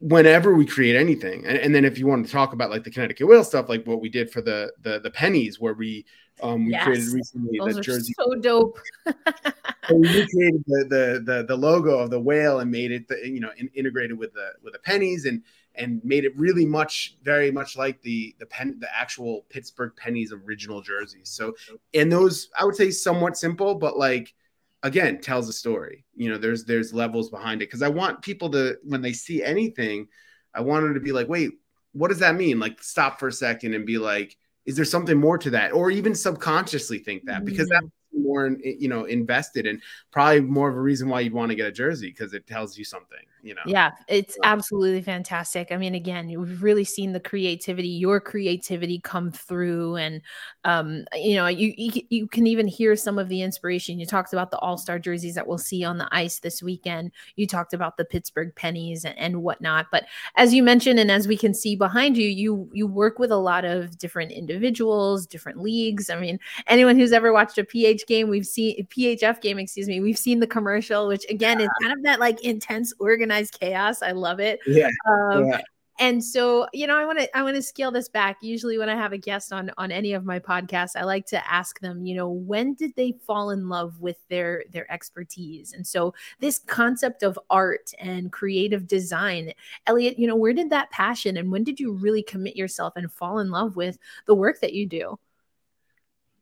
whenever 0.00 0.54
we 0.54 0.64
create 0.64 0.96
anything, 0.96 1.44
and, 1.46 1.58
and 1.58 1.74
then 1.74 1.84
if 1.84 1.98
you 1.98 2.06
want 2.06 2.26
to 2.26 2.32
talk 2.32 2.52
about 2.52 2.70
like 2.70 2.84
the 2.84 2.90
Connecticut 2.90 3.26
Whale 3.26 3.44
stuff, 3.44 3.68
like 3.68 3.86
what 3.86 4.00
we 4.00 4.08
did 4.08 4.30
for 4.30 4.40
the 4.40 4.72
the, 4.82 5.00
the 5.00 5.10
pennies, 5.10 5.60
where 5.60 5.74
we 5.74 6.04
um, 6.42 6.66
we 6.66 6.72
yes. 6.72 6.84
created 6.84 7.08
recently 7.12 7.58
Those 7.58 7.74
the 7.76 7.80
jersey. 7.80 8.14
So 8.18 8.34
dope. 8.36 8.78
so 9.06 9.94
we 9.94 10.08
recreated 10.08 10.64
the, 10.66 10.86
the, 10.88 11.22
the 11.24 11.44
the 11.48 11.56
logo 11.56 11.98
of 11.98 12.10
the 12.10 12.20
whale 12.20 12.60
and 12.60 12.70
made 12.70 12.92
it 12.92 13.08
the, 13.08 13.16
you 13.24 13.40
know 13.40 13.50
in, 13.56 13.68
integrated 13.74 14.18
with 14.18 14.32
the 14.34 14.50
with 14.62 14.72
the 14.72 14.78
pennies 14.80 15.24
and 15.24 15.42
and 15.78 16.00
made 16.04 16.24
it 16.24 16.36
really 16.36 16.66
much 16.66 17.16
very 17.22 17.50
much 17.50 17.76
like 17.76 18.02
the 18.02 18.34
the 18.38 18.46
pen 18.46 18.76
the 18.80 18.88
actual 18.94 19.46
Pittsburgh 19.48 19.92
Pennies 19.96 20.32
original 20.32 20.82
jerseys. 20.82 21.30
So 21.30 21.54
and 21.94 22.10
those 22.10 22.50
I 22.58 22.64
would 22.64 22.76
say 22.76 22.90
somewhat 22.90 23.36
simple, 23.36 23.74
but 23.76 23.96
like 23.96 24.34
again 24.82 25.20
tells 25.20 25.48
a 25.48 25.52
story. 25.52 26.04
You 26.14 26.30
know, 26.30 26.38
there's 26.38 26.64
there's 26.64 26.92
levels 26.92 27.30
behind 27.30 27.62
it 27.62 27.66
because 27.66 27.82
I 27.82 27.88
want 27.88 28.22
people 28.22 28.50
to 28.50 28.76
when 28.84 29.02
they 29.02 29.12
see 29.12 29.42
anything, 29.42 30.08
I 30.54 30.60
want 30.60 30.84
them 30.84 30.94
to 30.94 31.00
be 31.00 31.12
like, 31.12 31.28
wait, 31.28 31.52
what 31.92 32.08
does 32.08 32.20
that 32.20 32.36
mean? 32.36 32.58
Like 32.58 32.82
stop 32.82 33.18
for 33.18 33.28
a 33.28 33.32
second 33.32 33.74
and 33.74 33.86
be 33.86 33.98
like, 33.98 34.36
is 34.66 34.76
there 34.76 34.84
something 34.84 35.18
more 35.18 35.38
to 35.38 35.50
that, 35.50 35.72
or 35.72 35.90
even 35.90 36.14
subconsciously 36.14 36.98
think 36.98 37.24
that 37.26 37.44
because 37.44 37.68
mm-hmm. 37.68 37.84
that's 37.84 37.92
more 38.12 38.56
you 38.62 38.88
know 38.88 39.04
invested 39.04 39.66
and 39.66 39.80
probably 40.10 40.40
more 40.40 40.68
of 40.68 40.76
a 40.76 40.80
reason 40.80 41.08
why 41.08 41.20
you'd 41.20 41.32
want 41.32 41.50
to 41.50 41.54
get 41.54 41.66
a 41.66 41.72
jersey 41.72 42.08
because 42.08 42.34
it 42.34 42.46
tells 42.46 42.76
you 42.76 42.84
something 42.84 43.18
you 43.42 43.54
know. 43.54 43.60
Yeah, 43.66 43.92
it's 44.08 44.36
absolutely 44.42 45.02
fantastic. 45.02 45.68
I 45.70 45.76
mean, 45.76 45.94
again, 45.94 46.28
we've 46.28 46.62
really 46.62 46.84
seen 46.84 47.12
the 47.12 47.20
creativity, 47.20 47.88
your 47.88 48.20
creativity 48.20 49.00
come 49.00 49.30
through, 49.30 49.96
and 49.96 50.20
um, 50.64 51.04
you 51.14 51.36
know, 51.36 51.46
you, 51.46 51.72
you 51.76 52.02
you 52.10 52.26
can 52.26 52.46
even 52.46 52.66
hear 52.66 52.96
some 52.96 53.18
of 53.18 53.28
the 53.28 53.42
inspiration. 53.42 54.00
You 54.00 54.06
talked 54.06 54.32
about 54.32 54.50
the 54.50 54.58
All 54.58 54.76
Star 54.78 54.98
jerseys 54.98 55.34
that 55.36 55.46
we'll 55.46 55.58
see 55.58 55.84
on 55.84 55.98
the 55.98 56.08
ice 56.10 56.40
this 56.40 56.62
weekend. 56.62 57.12
You 57.36 57.46
talked 57.46 57.74
about 57.74 57.96
the 57.96 58.04
Pittsburgh 58.04 58.52
pennies 58.56 59.04
and, 59.04 59.16
and 59.18 59.42
whatnot. 59.42 59.86
But 59.92 60.06
as 60.36 60.52
you 60.52 60.62
mentioned, 60.62 60.98
and 60.98 61.10
as 61.10 61.28
we 61.28 61.36
can 61.36 61.54
see 61.54 61.76
behind 61.76 62.16
you, 62.16 62.28
you 62.28 62.68
you 62.72 62.86
work 62.86 63.18
with 63.18 63.30
a 63.30 63.36
lot 63.36 63.64
of 63.64 63.98
different 63.98 64.32
individuals, 64.32 65.26
different 65.26 65.60
leagues. 65.60 66.10
I 66.10 66.18
mean, 66.18 66.40
anyone 66.66 66.98
who's 66.98 67.12
ever 67.12 67.32
watched 67.32 67.58
a 67.58 67.64
PH 67.64 68.06
game, 68.06 68.28
we've 68.28 68.46
seen 68.46 68.86
PHF 68.86 69.40
game, 69.40 69.58
excuse 69.58 69.86
me, 69.86 70.00
we've 70.00 70.18
seen 70.18 70.40
the 70.40 70.46
commercial, 70.46 71.06
which 71.06 71.24
again 71.30 71.60
is 71.60 71.68
kind 71.80 71.92
of 71.92 72.02
that 72.02 72.18
like 72.18 72.42
intense 72.44 72.92
organized 72.98 73.27
organized 73.28 73.58
chaos. 73.60 74.02
I 74.02 74.12
love 74.12 74.40
it. 74.40 74.60
Yeah. 74.66 74.90
Um, 75.08 75.48
yeah. 75.48 75.60
And 76.00 76.22
so, 76.24 76.68
you 76.72 76.86
know, 76.86 76.96
I 76.96 77.04
want 77.04 77.18
to 77.18 77.36
I 77.36 77.42
want 77.42 77.56
to 77.56 77.62
scale 77.62 77.90
this 77.90 78.08
back. 78.08 78.36
Usually 78.40 78.78
when 78.78 78.88
I 78.88 78.94
have 78.94 79.12
a 79.12 79.18
guest 79.18 79.52
on 79.52 79.72
on 79.76 79.90
any 79.90 80.12
of 80.12 80.24
my 80.24 80.38
podcasts, 80.38 80.92
I 80.94 81.02
like 81.02 81.26
to 81.26 81.52
ask 81.52 81.80
them, 81.80 82.06
you 82.06 82.14
know, 82.14 82.28
when 82.30 82.74
did 82.74 82.94
they 82.94 83.16
fall 83.26 83.50
in 83.50 83.68
love 83.68 84.00
with 84.00 84.16
their 84.28 84.62
their 84.70 84.90
expertise? 84.92 85.72
And 85.72 85.84
so 85.84 86.14
this 86.38 86.60
concept 86.60 87.24
of 87.24 87.36
art 87.50 87.90
and 87.98 88.30
creative 88.30 88.86
design, 88.86 89.52
Elliot, 89.88 90.20
you 90.20 90.28
know, 90.28 90.36
where 90.36 90.52
did 90.52 90.70
that 90.70 90.92
passion 90.92 91.36
and 91.36 91.50
when 91.50 91.64
did 91.64 91.80
you 91.80 91.92
really 91.92 92.22
commit 92.22 92.54
yourself 92.54 92.92
and 92.94 93.12
fall 93.12 93.40
in 93.40 93.50
love 93.50 93.74
with 93.74 93.98
the 94.26 94.36
work 94.36 94.60
that 94.60 94.74
you 94.74 94.86
do? 94.86 95.18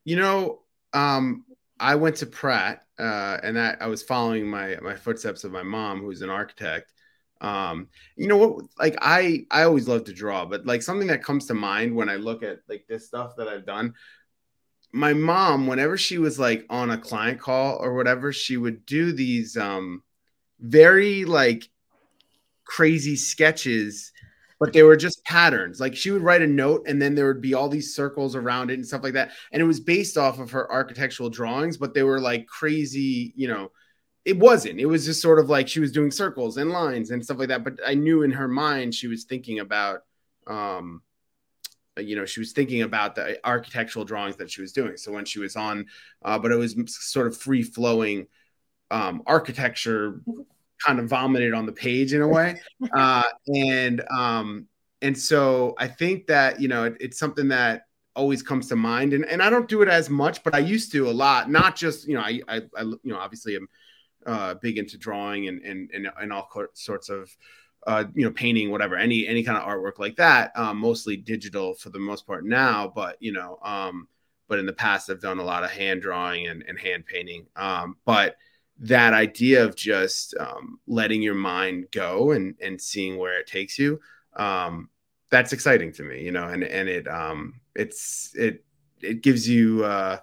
You 0.04 0.16
know, 0.16 0.58
um 0.92 1.46
I 1.80 1.94
went 1.94 2.16
to 2.16 2.26
Pratt, 2.26 2.85
uh, 2.98 3.38
and 3.42 3.56
that 3.56 3.78
I 3.80 3.86
was 3.86 4.02
following 4.02 4.46
my 4.46 4.76
my 4.82 4.94
footsteps 4.94 5.44
of 5.44 5.52
my 5.52 5.62
mom, 5.62 6.00
who's 6.00 6.22
an 6.22 6.30
architect. 6.30 6.92
Um, 7.40 7.88
you 8.16 8.28
know 8.28 8.38
what? 8.38 8.64
Like 8.78 8.96
I 9.00 9.46
I 9.50 9.62
always 9.64 9.88
love 9.88 10.04
to 10.04 10.12
draw, 10.12 10.46
but 10.46 10.66
like 10.66 10.82
something 10.82 11.08
that 11.08 11.22
comes 11.22 11.46
to 11.46 11.54
mind 11.54 11.94
when 11.94 12.08
I 12.08 12.16
look 12.16 12.42
at 12.42 12.60
like 12.68 12.86
this 12.88 13.06
stuff 13.06 13.36
that 13.36 13.48
I've 13.48 13.66
done. 13.66 13.94
My 14.92 15.12
mom, 15.12 15.66
whenever 15.66 15.98
she 15.98 16.16
was 16.18 16.38
like 16.38 16.64
on 16.70 16.90
a 16.90 16.98
client 16.98 17.40
call 17.40 17.76
or 17.80 17.94
whatever, 17.94 18.32
she 18.32 18.56
would 18.56 18.86
do 18.86 19.12
these 19.12 19.56
um 19.56 20.02
very 20.60 21.24
like 21.24 21.68
crazy 22.64 23.16
sketches 23.16 24.12
but 24.58 24.72
they 24.72 24.82
were 24.82 24.96
just 24.96 25.24
patterns. 25.24 25.80
Like 25.80 25.94
she 25.94 26.10
would 26.10 26.22
write 26.22 26.42
a 26.42 26.46
note 26.46 26.84
and 26.86 27.00
then 27.00 27.14
there 27.14 27.26
would 27.26 27.42
be 27.42 27.54
all 27.54 27.68
these 27.68 27.94
circles 27.94 28.34
around 28.34 28.70
it 28.70 28.74
and 28.74 28.86
stuff 28.86 29.02
like 29.02 29.14
that. 29.14 29.32
And 29.52 29.60
it 29.60 29.66
was 29.66 29.80
based 29.80 30.16
off 30.16 30.38
of 30.38 30.50
her 30.52 30.70
architectural 30.70 31.28
drawings, 31.28 31.76
but 31.76 31.94
they 31.94 32.02
were 32.02 32.20
like 32.20 32.46
crazy, 32.46 33.32
you 33.36 33.48
know. 33.48 33.70
It 34.24 34.36
wasn't. 34.36 34.80
It 34.80 34.86
was 34.86 35.04
just 35.04 35.22
sort 35.22 35.38
of 35.38 35.48
like 35.48 35.68
she 35.68 35.78
was 35.78 35.92
doing 35.92 36.10
circles 36.10 36.56
and 36.56 36.70
lines 36.70 37.12
and 37.12 37.24
stuff 37.24 37.38
like 37.38 37.48
that. 37.48 37.62
But 37.62 37.78
I 37.86 37.94
knew 37.94 38.22
in 38.22 38.32
her 38.32 38.48
mind 38.48 38.92
she 38.92 39.06
was 39.06 39.22
thinking 39.22 39.60
about 39.60 40.00
um 40.48 41.02
you 41.98 42.16
know 42.16 42.24
she 42.26 42.40
was 42.40 42.52
thinking 42.52 42.82
about 42.82 43.14
the 43.14 43.38
architectural 43.46 44.04
drawings 44.04 44.36
that 44.36 44.50
she 44.50 44.60
was 44.60 44.72
doing 44.72 44.96
so 44.96 45.12
when 45.12 45.24
she 45.24 45.38
was 45.38 45.56
on 45.56 45.86
uh, 46.24 46.38
but 46.38 46.52
it 46.52 46.56
was 46.56 46.76
sort 46.88 47.26
of 47.26 47.36
free 47.36 47.62
flowing 47.62 48.26
um, 48.90 49.22
architecture 49.26 50.20
kind 50.84 50.98
of 50.98 51.08
vomited 51.08 51.54
on 51.54 51.66
the 51.66 51.72
page 51.72 52.12
in 52.12 52.22
a 52.22 52.28
way. 52.28 52.60
Uh, 52.92 53.22
and 53.54 54.02
um, 54.10 54.66
and 55.02 55.16
so 55.16 55.74
I 55.78 55.88
think 55.88 56.26
that 56.26 56.60
you 56.60 56.68
know 56.68 56.84
it, 56.84 56.96
it's 57.00 57.18
something 57.18 57.48
that 57.48 57.82
always 58.14 58.42
comes 58.42 58.68
to 58.68 58.76
mind, 58.76 59.12
and 59.12 59.24
and 59.26 59.42
I 59.42 59.50
don't 59.50 59.68
do 59.68 59.82
it 59.82 59.88
as 59.88 60.08
much, 60.08 60.42
but 60.42 60.54
I 60.54 60.58
used 60.58 60.92
to 60.92 61.08
a 61.08 61.12
lot. 61.12 61.50
Not 61.50 61.76
just 61.76 62.06
you 62.08 62.14
know 62.14 62.22
I 62.22 62.40
I, 62.48 62.62
I 62.76 62.82
you 62.82 63.00
know 63.04 63.18
obviously 63.18 63.56
I'm 63.56 63.68
uh, 64.26 64.54
big 64.54 64.78
into 64.78 64.98
drawing 64.98 65.48
and 65.48 65.62
and 65.62 65.90
and, 65.92 66.10
and 66.20 66.32
all 66.32 66.48
sorts 66.74 67.08
of. 67.08 67.34
Uh, 67.86 68.02
you 68.16 68.24
know, 68.24 68.32
painting, 68.32 68.72
whatever, 68.72 68.96
any 68.96 69.28
any 69.28 69.44
kind 69.44 69.56
of 69.56 69.62
artwork 69.62 70.00
like 70.00 70.16
that. 70.16 70.50
Um, 70.56 70.78
mostly 70.78 71.16
digital 71.16 71.72
for 71.72 71.88
the 71.90 72.00
most 72.00 72.26
part 72.26 72.44
now, 72.44 72.90
but 72.92 73.16
you 73.20 73.30
know, 73.30 73.60
um, 73.62 74.08
but 74.48 74.58
in 74.58 74.66
the 74.66 74.72
past 74.72 75.08
I've 75.08 75.20
done 75.20 75.38
a 75.38 75.44
lot 75.44 75.62
of 75.62 75.70
hand 75.70 76.02
drawing 76.02 76.48
and, 76.48 76.64
and 76.66 76.76
hand 76.76 77.06
painting. 77.06 77.46
Um, 77.54 77.96
but 78.04 78.34
that 78.78 79.14
idea 79.14 79.64
of 79.64 79.74
just 79.74 80.34
um, 80.38 80.78
letting 80.86 81.22
your 81.22 81.34
mind 81.34 81.86
go 81.92 82.32
and 82.32 82.54
and 82.60 82.80
seeing 82.80 83.16
where 83.16 83.38
it 83.38 83.46
takes 83.46 83.78
you 83.78 84.00
um, 84.34 84.88
that's 85.30 85.52
exciting 85.52 85.92
to 85.92 86.02
me 86.02 86.22
you 86.22 86.32
know 86.32 86.46
and 86.46 86.62
and 86.62 86.88
it 86.88 87.08
um 87.08 87.60
it's 87.74 88.30
it 88.34 88.64
it 89.00 89.22
gives 89.22 89.48
you 89.48 89.84
uh 89.84 90.18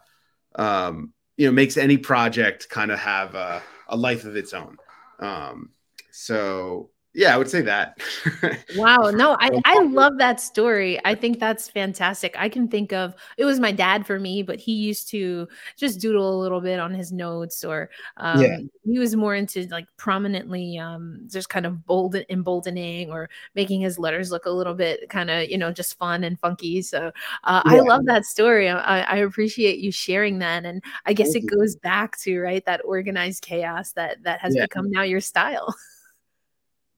um 0.55 1.13
you 1.37 1.45
know 1.45 1.51
makes 1.51 1.77
any 1.77 1.97
project 1.97 2.69
kind 2.69 2.91
of 2.91 2.99
have 2.99 3.35
a, 3.35 3.61
a 3.87 3.97
life 3.97 4.25
of 4.25 4.35
its 4.35 4.53
own. 4.53 4.77
Um 5.19 5.69
so 6.11 6.89
yeah, 7.15 7.33
I 7.33 7.37
would 7.37 7.49
say 7.49 7.61
that. 7.61 7.99
wow. 8.75 9.11
No, 9.11 9.37
I, 9.39 9.61
I 9.65 9.83
love 9.83 10.17
that 10.17 10.39
story. 10.39 10.99
I 11.05 11.13
think 11.13 11.39
that's 11.39 11.69
fantastic. 11.69 12.35
I 12.37 12.49
can 12.49 12.67
think 12.67 12.91
of 12.91 13.13
it 13.37 13.45
was 13.45 13.59
my 13.59 13.71
dad 13.71 14.07
for 14.07 14.19
me, 14.19 14.41
but 14.41 14.59
he 14.59 14.73
used 14.73 15.09
to 15.09 15.47
just 15.77 16.01
doodle 16.01 16.35
a 16.35 16.41
little 16.41 16.59
bit 16.59 16.79
on 16.79 16.91
his 16.91 17.11
notes, 17.11 17.63
or 17.63 17.91
um, 18.17 18.41
yeah. 18.41 18.57
he 18.83 18.97
was 18.97 19.15
more 19.15 19.35
into 19.35 19.67
like 19.67 19.85
prominently 19.97 20.79
um, 20.79 21.19
just 21.27 21.49
kind 21.49 21.67
of 21.67 21.85
bold 21.85 22.15
emboldening 22.29 23.11
or 23.11 23.29
making 23.53 23.81
his 23.81 23.99
letters 23.99 24.31
look 24.31 24.47
a 24.47 24.51
little 24.51 24.73
bit 24.73 25.07
kind 25.09 25.29
of, 25.29 25.49
you 25.49 25.57
know, 25.57 25.71
just 25.71 25.97
fun 25.99 26.23
and 26.23 26.39
funky. 26.39 26.81
So 26.81 27.11
uh, 27.43 27.61
yeah. 27.65 27.73
I 27.73 27.79
love 27.81 28.05
that 28.05 28.25
story. 28.25 28.69
I, 28.69 29.01
I, 29.01 29.15
appreciate 29.17 29.79
you 29.79 29.91
sharing 29.91 30.39
that. 30.39 30.65
And 30.65 30.83
I 31.05 31.13
guess 31.13 31.33
Thank 31.33 31.45
it 31.45 31.51
you. 31.51 31.59
goes 31.59 31.75
back 31.75 32.17
to, 32.19 32.39
right, 32.39 32.65
that 32.65 32.81
organized 32.83 33.43
chaos 33.43 33.91
that 33.91 34.23
that 34.23 34.39
has 34.41 34.55
yeah. 34.55 34.63
become 34.63 34.89
now 34.89 35.03
your 35.03 35.21
style. 35.21 35.75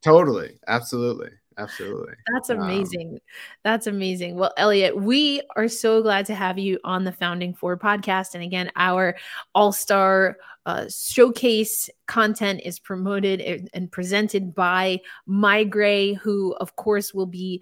Totally. 0.06 0.52
Absolutely. 0.68 1.32
Absolutely. 1.58 2.14
That's 2.32 2.52
amazing. 2.52 3.14
Um, 3.14 3.20
That's 3.64 3.88
amazing. 3.88 4.36
Well, 4.36 4.54
Elliot, 4.56 4.96
we 4.96 5.42
are 5.56 5.68
so 5.68 6.04
glad 6.04 6.28
to 6.28 6.36
have 6.36 6.60
you 6.60 6.80
on 6.84 7.06
the 7.06 7.12
Founding 7.14 7.56
Four 7.56 7.76
podcast. 7.76 8.36
And 8.36 8.44
again, 8.44 8.72
our 8.76 9.16
all 9.56 9.72
star 9.72 10.38
uh, 10.66 10.86
showcase 10.90 11.90
content 12.08 12.62
is 12.64 12.80
promoted 12.80 13.70
and 13.74 13.92
presented 13.92 14.54
by 14.54 15.00
MeiGray, 15.28 16.18
who, 16.18 16.54
of 16.60 16.76
course, 16.76 17.14
will 17.14 17.26
be 17.26 17.62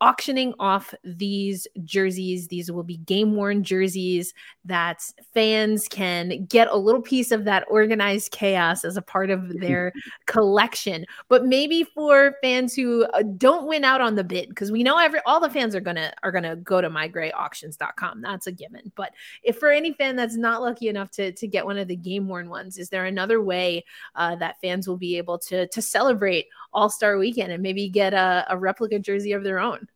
auctioning 0.00 0.54
off 0.58 0.94
these 1.04 1.66
jerseys. 1.84 2.48
These 2.48 2.70
will 2.70 2.82
be 2.82 2.98
game 2.98 3.34
worn 3.34 3.62
jerseys 3.62 4.34
that 4.64 5.02
fans 5.32 5.88
can 5.88 6.46
get 6.46 6.68
a 6.68 6.76
little 6.76 7.02
piece 7.02 7.30
of 7.30 7.44
that 7.44 7.64
organized 7.68 8.30
chaos 8.30 8.84
as 8.84 8.96
a 8.96 9.02
part 9.02 9.30
of 9.30 9.48
their 9.60 9.92
collection. 10.26 11.04
But 11.28 11.46
maybe 11.46 11.84
for 11.84 12.36
fans 12.42 12.74
who 12.74 13.04
uh, 13.14 13.22
don't 13.36 13.66
win 13.66 13.84
out 13.84 14.00
on 14.00 14.14
the 14.14 14.24
bid, 14.24 14.48
because 14.48 14.72
we 14.72 14.82
know 14.82 14.98
every 14.98 15.20
all 15.26 15.40
the 15.40 15.50
fans 15.50 15.74
are 15.74 15.80
gonna 15.80 16.12
are 16.22 16.32
gonna 16.32 16.56
go 16.56 16.80
to 16.80 16.90
meigrayauctions.com. 16.90 18.20
That's 18.20 18.46
a 18.46 18.52
given. 18.52 18.92
But 18.94 19.12
if 19.42 19.58
for 19.58 19.70
any 19.70 19.92
fan 19.92 20.16
that's 20.16 20.36
not 20.36 20.62
lucky 20.62 20.88
enough 20.88 21.10
to 21.12 21.32
to 21.32 21.46
get 21.46 21.64
one 21.64 21.78
of 21.78 21.88
the 21.88 21.96
game 21.96 22.28
ones, 22.42 22.78
is 22.78 22.88
there 22.88 23.04
another 23.04 23.40
way 23.40 23.84
uh, 24.14 24.36
that 24.36 24.60
fans 24.60 24.88
will 24.88 24.96
be 24.96 25.16
able 25.16 25.38
to 25.38 25.66
to 25.68 25.82
celebrate 25.82 26.46
All 26.72 26.90
Star 26.90 27.16
Weekend 27.16 27.52
and 27.52 27.62
maybe 27.62 27.88
get 27.88 28.14
a, 28.14 28.46
a 28.48 28.58
replica 28.58 28.98
jersey 28.98 29.32
of 29.32 29.44
their 29.44 29.58
own? 29.58 29.88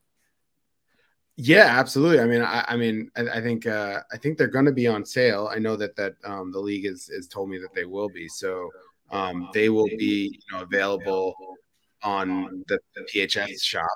Yeah, 1.40 1.66
absolutely. 1.66 2.18
I 2.18 2.24
mean, 2.24 2.42
I, 2.42 2.64
I 2.66 2.77
mean, 2.77 3.11
I, 3.16 3.38
I, 3.38 3.40
think 3.40 3.64
uh, 3.64 4.01
I 4.12 4.16
think 4.16 4.37
they're 4.37 4.48
going 4.48 4.64
to 4.64 4.72
be 4.72 4.88
on 4.88 5.05
sale. 5.05 5.48
I 5.53 5.61
know 5.61 5.77
that 5.77 5.94
that 5.94 6.14
um, 6.24 6.51
the 6.51 6.59
league 6.59 6.85
has, 6.85 7.07
has 7.14 7.29
told 7.29 7.48
me 7.48 7.59
that 7.59 7.72
they 7.74 7.85
will 7.85 8.09
be. 8.09 8.27
So 8.29 8.68
um, 9.11 9.48
they 9.55 9.68
will 9.68 9.87
be 9.87 10.33
you 10.33 10.57
know 10.57 10.62
available 10.62 11.35
on 12.03 12.64
the, 12.68 12.79
the 12.94 13.03
PHS 13.03 13.62
shop. 13.62 13.87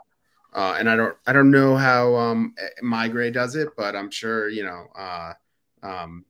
Uh, 0.55 0.77
and 0.79 0.89
I 0.89 0.97
don't 0.97 1.17
I 1.27 1.33
don't 1.33 1.51
know 1.51 1.77
how 1.77 2.15
um, 2.15 2.55
MeiGray 2.83 3.33
does 3.33 3.57
it, 3.57 3.71
but 3.77 3.97
I'm 3.97 4.11
sure 4.11 4.49
you 4.49 4.65
know 4.65 4.87
uh, 4.97 5.33
um, 5.83 6.25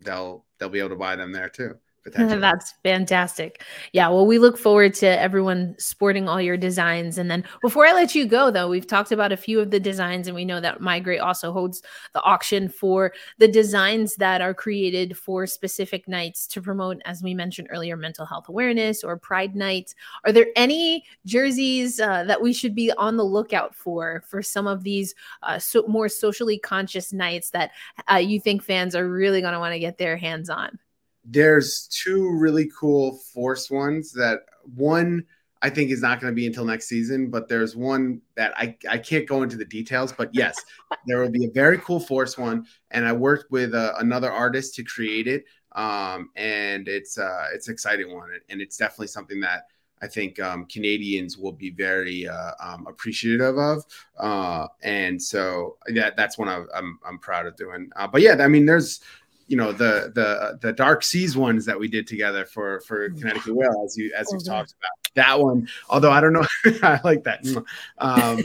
they'll 0.00 0.44
they'll 0.58 0.68
be 0.68 0.78
able 0.80 0.90
to 0.90 0.96
buy 0.96 1.16
them 1.16 1.32
there 1.32 1.48
too. 1.48 1.78
That's 2.14 2.74
fantastic. 2.84 3.62
Yeah. 3.92 4.08
Well, 4.08 4.26
we 4.26 4.38
look 4.38 4.56
forward 4.56 4.94
to 4.94 5.06
everyone 5.06 5.74
sporting 5.78 6.28
all 6.28 6.40
your 6.40 6.56
designs. 6.56 7.18
And 7.18 7.30
then 7.30 7.44
before 7.62 7.84
I 7.86 7.92
let 7.92 8.14
you 8.14 8.26
go, 8.26 8.50
though, 8.50 8.68
we've 8.68 8.86
talked 8.86 9.10
about 9.10 9.32
a 9.32 9.36
few 9.36 9.58
of 9.60 9.70
the 9.70 9.80
designs, 9.80 10.28
and 10.28 10.34
we 10.34 10.44
know 10.44 10.60
that 10.60 10.80
MeiGray 10.80 11.20
also 11.20 11.52
holds 11.52 11.82
the 12.14 12.22
auction 12.22 12.68
for 12.68 13.12
the 13.38 13.48
designs 13.48 14.14
that 14.16 14.40
are 14.40 14.54
created 14.54 15.16
for 15.16 15.46
specific 15.46 16.06
nights 16.06 16.46
to 16.48 16.62
promote, 16.62 17.00
as 17.04 17.22
we 17.22 17.34
mentioned 17.34 17.68
earlier, 17.70 17.96
mental 17.96 18.24
health 18.24 18.48
awareness 18.48 19.02
or 19.02 19.18
Pride 19.18 19.56
Night. 19.56 19.94
Are 20.24 20.32
there 20.32 20.46
any 20.54 21.04
jerseys 21.24 21.98
uh, 21.98 22.24
that 22.24 22.40
we 22.40 22.52
should 22.52 22.74
be 22.74 22.92
on 22.92 23.16
the 23.16 23.24
lookout 23.24 23.74
for 23.74 24.22
for 24.28 24.42
some 24.42 24.66
of 24.66 24.84
these 24.84 25.14
uh, 25.42 25.58
so 25.58 25.84
more 25.88 26.08
socially 26.08 26.58
conscious 26.58 27.12
nights 27.12 27.50
that 27.50 27.72
uh, 28.10 28.16
you 28.16 28.38
think 28.38 28.62
fans 28.62 28.94
are 28.94 29.08
really 29.08 29.40
going 29.40 29.54
to 29.54 29.60
want 29.60 29.72
to 29.72 29.80
get 29.80 29.98
their 29.98 30.16
hands 30.16 30.48
on? 30.48 30.78
There's 31.26 31.88
two 31.88 32.30
really 32.30 32.70
cool 32.78 33.18
force 33.34 33.70
ones 33.70 34.12
that 34.12 34.40
one 34.74 35.24
I 35.62 35.70
think 35.70 35.90
is 35.90 36.02
not 36.02 36.20
going 36.20 36.30
to 36.30 36.34
be 36.34 36.46
until 36.46 36.64
next 36.64 36.86
season, 36.86 37.30
but 37.30 37.48
there's 37.48 37.74
one 37.74 38.20
that 38.36 38.52
I, 38.56 38.76
I 38.88 38.98
can't 38.98 39.26
go 39.26 39.42
into 39.42 39.56
the 39.56 39.64
details, 39.64 40.12
but 40.12 40.30
yes, 40.32 40.56
there 41.06 41.20
will 41.20 41.30
be 41.30 41.46
a 41.46 41.50
very 41.50 41.78
cool 41.78 41.98
force 41.98 42.36
one. 42.38 42.66
And 42.90 43.06
I 43.06 43.12
worked 43.12 43.50
with 43.50 43.74
uh, 43.74 43.94
another 43.98 44.30
artist 44.30 44.74
to 44.76 44.84
create 44.84 45.26
it. 45.26 45.44
Um, 45.72 46.30
and 46.36 46.88
it's, 46.88 47.18
uh, 47.18 47.46
it's 47.52 47.68
exciting 47.68 48.14
one. 48.14 48.30
And 48.48 48.60
it's 48.60 48.76
definitely 48.76 49.08
something 49.08 49.40
that 49.40 49.64
I 50.02 50.06
think 50.06 50.38
um, 50.40 50.66
Canadians 50.66 51.38
will 51.38 51.52
be 51.52 51.70
very 51.70 52.28
uh, 52.28 52.52
um, 52.60 52.86
appreciative 52.86 53.56
of, 53.56 53.84
uh, 54.18 54.68
and 54.82 55.20
so 55.20 55.78
yeah, 55.88 56.10
that's 56.14 56.36
one 56.36 56.48
I, 56.48 56.64
I'm 56.74 56.98
I'm 57.02 57.18
proud 57.18 57.46
of 57.46 57.56
doing. 57.56 57.90
Uh, 57.96 58.06
but 58.06 58.20
yeah, 58.20 58.36
I 58.38 58.46
mean, 58.46 58.66
there's 58.66 59.00
you 59.46 59.56
know 59.56 59.72
the 59.72 60.12
the 60.14 60.58
the 60.60 60.72
dark 60.72 61.02
seas 61.02 61.36
ones 61.36 61.64
that 61.64 61.78
we 61.78 61.88
did 61.88 62.06
together 62.06 62.44
for 62.44 62.80
for 62.80 63.08
Connecticut 63.10 63.54
Whale 63.54 63.82
as 63.84 63.96
you 63.96 64.12
as 64.16 64.30
you 64.32 64.38
mm-hmm. 64.38 64.50
talked 64.50 64.72
about 64.72 65.14
that 65.14 65.40
one 65.40 65.68
although 65.88 66.10
I 66.10 66.20
don't 66.20 66.32
know 66.32 66.46
I 66.82 67.00
like 67.04 67.24
that 67.24 67.46
um, 67.98 68.42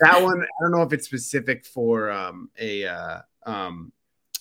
that 0.00 0.22
one 0.22 0.42
I 0.42 0.62
don't 0.62 0.70
know 0.70 0.82
if 0.82 0.92
it's 0.92 1.06
specific 1.06 1.64
for 1.64 2.10
um, 2.10 2.50
a 2.58 2.86
uh, 2.86 3.20
um, 3.44 3.92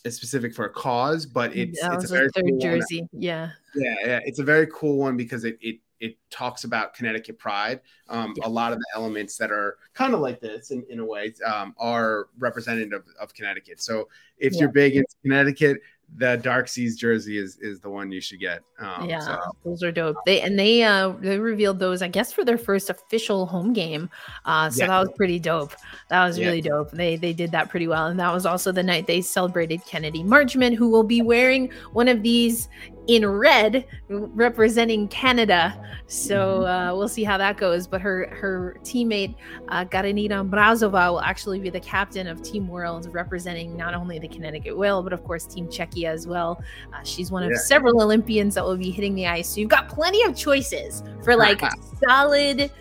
it's 0.06 0.16
specific 0.16 0.54
for 0.54 0.66
a 0.66 0.70
cause 0.70 1.26
but 1.26 1.56
it's 1.56 1.80
it's 1.82 2.06
a 2.06 2.14
very 2.14 2.30
third 2.36 2.46
cool 2.48 2.60
jersey 2.60 3.02
one. 3.12 3.22
yeah 3.22 3.50
yeah 3.76 3.96
yeah 4.06 4.20
it's 4.26 4.40
a 4.40 4.44
very 4.44 4.68
cool 4.68 4.98
one 4.98 5.18
because 5.18 5.46
it 5.46 5.58
it 5.62 5.80
it 6.04 6.18
talks 6.30 6.66
about 6.66 6.94
Connecticut 6.94 7.40
pride. 7.40 7.80
Um, 8.10 8.34
yeah. 8.36 8.46
A 8.46 8.50
lot 8.50 8.74
of 8.74 8.78
the 8.78 8.86
elements 8.94 9.38
that 9.38 9.52
are 9.52 9.78
kind 9.94 10.14
of 10.14 10.20
like 10.20 10.42
this 10.42 10.72
in, 10.72 10.84
in 10.90 11.00
a 11.00 11.06
way 11.06 11.34
um, 11.46 11.74
are 11.78 12.28
representative 12.40 12.92
of, 12.92 13.06
of 13.22 13.34
Connecticut. 13.34 13.82
So 13.82 14.10
if 14.38 14.52
yeah. 14.52 14.60
you're 14.60 14.70
big 14.70 14.98
in 14.98 15.06
Connecticut, 15.22 15.80
the 16.18 16.38
Dark 16.38 16.68
Seas 16.68 16.98
jersey 16.98 17.38
is 17.38 17.58
is 17.60 17.80
the 17.80 17.90
one 17.90 18.12
you 18.12 18.22
should 18.22 18.40
get. 18.40 18.64
Um, 18.80 19.10
yeah, 19.10 19.20
so. 19.20 19.40
those 19.66 19.84
are 19.84 19.92
dope. 19.92 20.18
They 20.26 20.42
and 20.42 20.58
they 20.58 20.84
uh 20.84 21.10
they 21.20 21.38
revealed 21.40 21.80
those 21.80 22.02
I 22.02 22.08
guess 22.08 22.32
for 22.32 22.46
their 22.46 22.58
first 22.58 22.90
official 22.90 23.46
home 23.46 23.74
game. 23.74 24.10
Uh, 24.46 24.70
so 24.70 24.84
yeah. 24.84 24.88
that 24.88 25.00
was 25.00 25.12
pretty 25.16 25.40
dope. 25.40 25.74
That 26.10 26.26
was 26.26 26.38
yeah. 26.38 26.48
really 26.48 26.62
dope. 26.62 26.92
They 26.92 27.16
they 27.16 27.34
did 27.34 27.52
that 27.52 27.70
pretty 27.70 27.88
well, 27.88 28.08
and 28.08 28.20
that 28.20 28.34
was 28.34 28.46
also 28.46 28.72
the 28.72 28.84
night 28.84 29.08
they 29.08 29.22
celebrated 29.22 29.82
Kennedy 29.86 30.24
Marchment, 30.24 30.76
who 30.76 30.90
will 30.90 31.04
be 31.04 31.22
wearing 31.22 31.72
one 31.94 32.08
of 32.08 32.22
these 32.22 32.70
in 33.08 33.26
red 33.26 33.86
representing 34.08 35.08
Canada. 35.08 35.78
So 36.08 36.60
mm-hmm. 36.60 36.66
uh, 36.66 36.96
we'll 36.96 37.08
see 37.08 37.24
how 37.24 37.38
that 37.38 37.58
goes. 37.58 37.88
But 37.88 38.02
her 38.02 38.28
her 38.36 38.78
teammate 38.82 39.36
uh, 39.70 39.86
Katerina 39.86 40.44
Mrazova 40.44 41.12
will 41.12 41.22
actually 41.22 41.60
be 41.60 41.70
the 41.70 41.80
captain 41.80 42.28
of 42.28 42.42
Team 42.42 42.68
World, 42.68 43.14
representing 43.14 43.76
not 43.76 43.94
only 43.94 44.20
the 44.20 44.28
Connecticut 44.28 44.78
Whale 44.78 45.04
but 45.04 45.14
of 45.14 45.24
course 45.24 45.46
Team 45.46 45.68
Czechia 45.68 46.10
as 46.10 46.28
well. 46.28 46.62
Uh, 46.94 47.04
she's 47.04 47.32
one 47.32 47.44
of 47.44 47.52
yeah. 47.52 47.58
several 47.58 48.02
Olympians 48.02 48.56
that 48.56 48.64
will 48.64 48.78
be 48.78 48.92
hitting 48.92 49.16
the 49.16 49.28
ice. 49.28 49.50
So 49.50 49.60
you've 49.60 49.70
got 49.70 49.90
plenty 49.90 50.24
of 50.24 50.36
choices 50.36 51.04
for 51.24 51.36
like 51.36 51.62
solid 52.08 52.72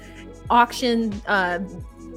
auction 0.51 1.13
uh, 1.27 1.61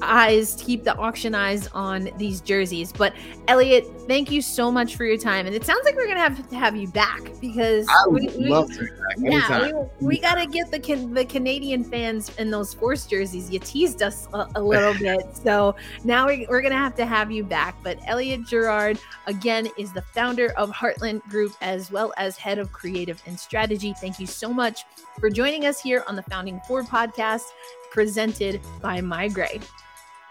eyes 0.01 0.55
to 0.55 0.63
keep 0.63 0.83
the 0.83 0.95
auction 0.97 1.35
eyes 1.35 1.67
on 1.73 2.09
these 2.17 2.41
jerseys. 2.41 2.91
But 2.91 3.13
elliot 3.47 3.87
thank 4.07 4.31
you 4.31 4.41
so 4.41 4.71
much 4.71 4.95
for 4.95 5.05
your 5.05 5.17
time. 5.17 5.45
And 5.45 5.55
it 5.55 5.65
sounds 5.65 5.83
like 5.85 5.95
we're 5.95 6.07
gonna 6.07 6.19
have 6.19 6.47
to 6.49 6.55
have 6.55 6.75
you 6.75 6.87
back 6.87 7.21
because 7.41 7.87
we, 8.09 8.29
love 8.29 8.69
we, 8.69 8.75
to 8.75 8.87
yeah 9.17 9.71
we, 9.99 10.07
we, 10.07 10.19
gotta 10.19 10.45
get 10.45 10.71
the 10.71 10.79
the 11.13 11.25
canadian 11.25 11.83
fans 11.83 12.35
in 12.37 12.49
those 12.49 12.73
force 12.73 13.05
jerseys. 13.05 13.49
You 13.49 13.59
teased 13.59 14.01
us 14.01 14.27
a, 14.33 14.47
a 14.55 14.61
little 14.61 14.93
bit. 14.99 15.35
So 15.35 15.75
now 16.03 16.27
we, 16.27 16.45
we're 16.49 16.61
gonna 16.61 16.75
have 16.75 16.95
to 16.95 17.05
have 17.05 17.31
you 17.31 17.43
back. 17.43 17.75
But 17.83 17.99
elliot 18.05 18.45
gerard 18.45 18.99
again 19.27 19.67
is 19.77 19.91
the 19.93 20.01
founder 20.01 20.51
of 20.57 20.71
heartland 20.71 21.23
group 21.23 21.53
as 21.61 21.91
well 21.91 22.13
as 22.17 22.37
head 22.37 22.59
of 22.59 22.71
creative 22.71 23.21
and 23.25 23.39
strategy. 23.39 23.93
Thank 23.99 24.19
you 24.19 24.27
so 24.27 24.53
much 24.53 24.83
for 25.19 25.29
joining 25.29 25.65
us 25.65 25.81
here 25.81 26.03
on 26.07 26.15
the 26.15 26.23
founding 26.23 26.59
four 26.67 26.83
podcast 26.83 27.45
presented 27.91 28.61
by 28.81 28.99
MeiGray 28.99 29.63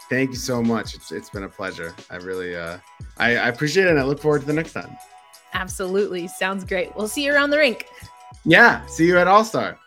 Thank 0.09 0.31
you 0.31 0.37
so 0.37 0.61
much. 0.61 0.93
It's 0.93 1.11
it's 1.11 1.29
been 1.29 1.43
a 1.43 1.49
pleasure. 1.49 1.93
I 2.09 2.17
really 2.17 2.55
uh 2.55 2.77
I, 3.17 3.37
I 3.37 3.47
appreciate 3.47 3.85
it 3.85 3.89
and 3.89 3.99
I 3.99 4.03
look 4.03 4.19
forward 4.19 4.41
to 4.41 4.47
the 4.47 4.53
next 4.53 4.73
time. 4.73 4.95
Absolutely. 5.53 6.27
Sounds 6.27 6.63
great. 6.63 6.95
We'll 6.95 7.07
see 7.07 7.23
you 7.25 7.33
around 7.33 7.49
the 7.49 7.57
rink. 7.57 7.87
Yeah. 8.43 8.85
See 8.87 9.07
you 9.07 9.17
at 9.17 9.27
All 9.27 9.43
Star. 9.43 9.79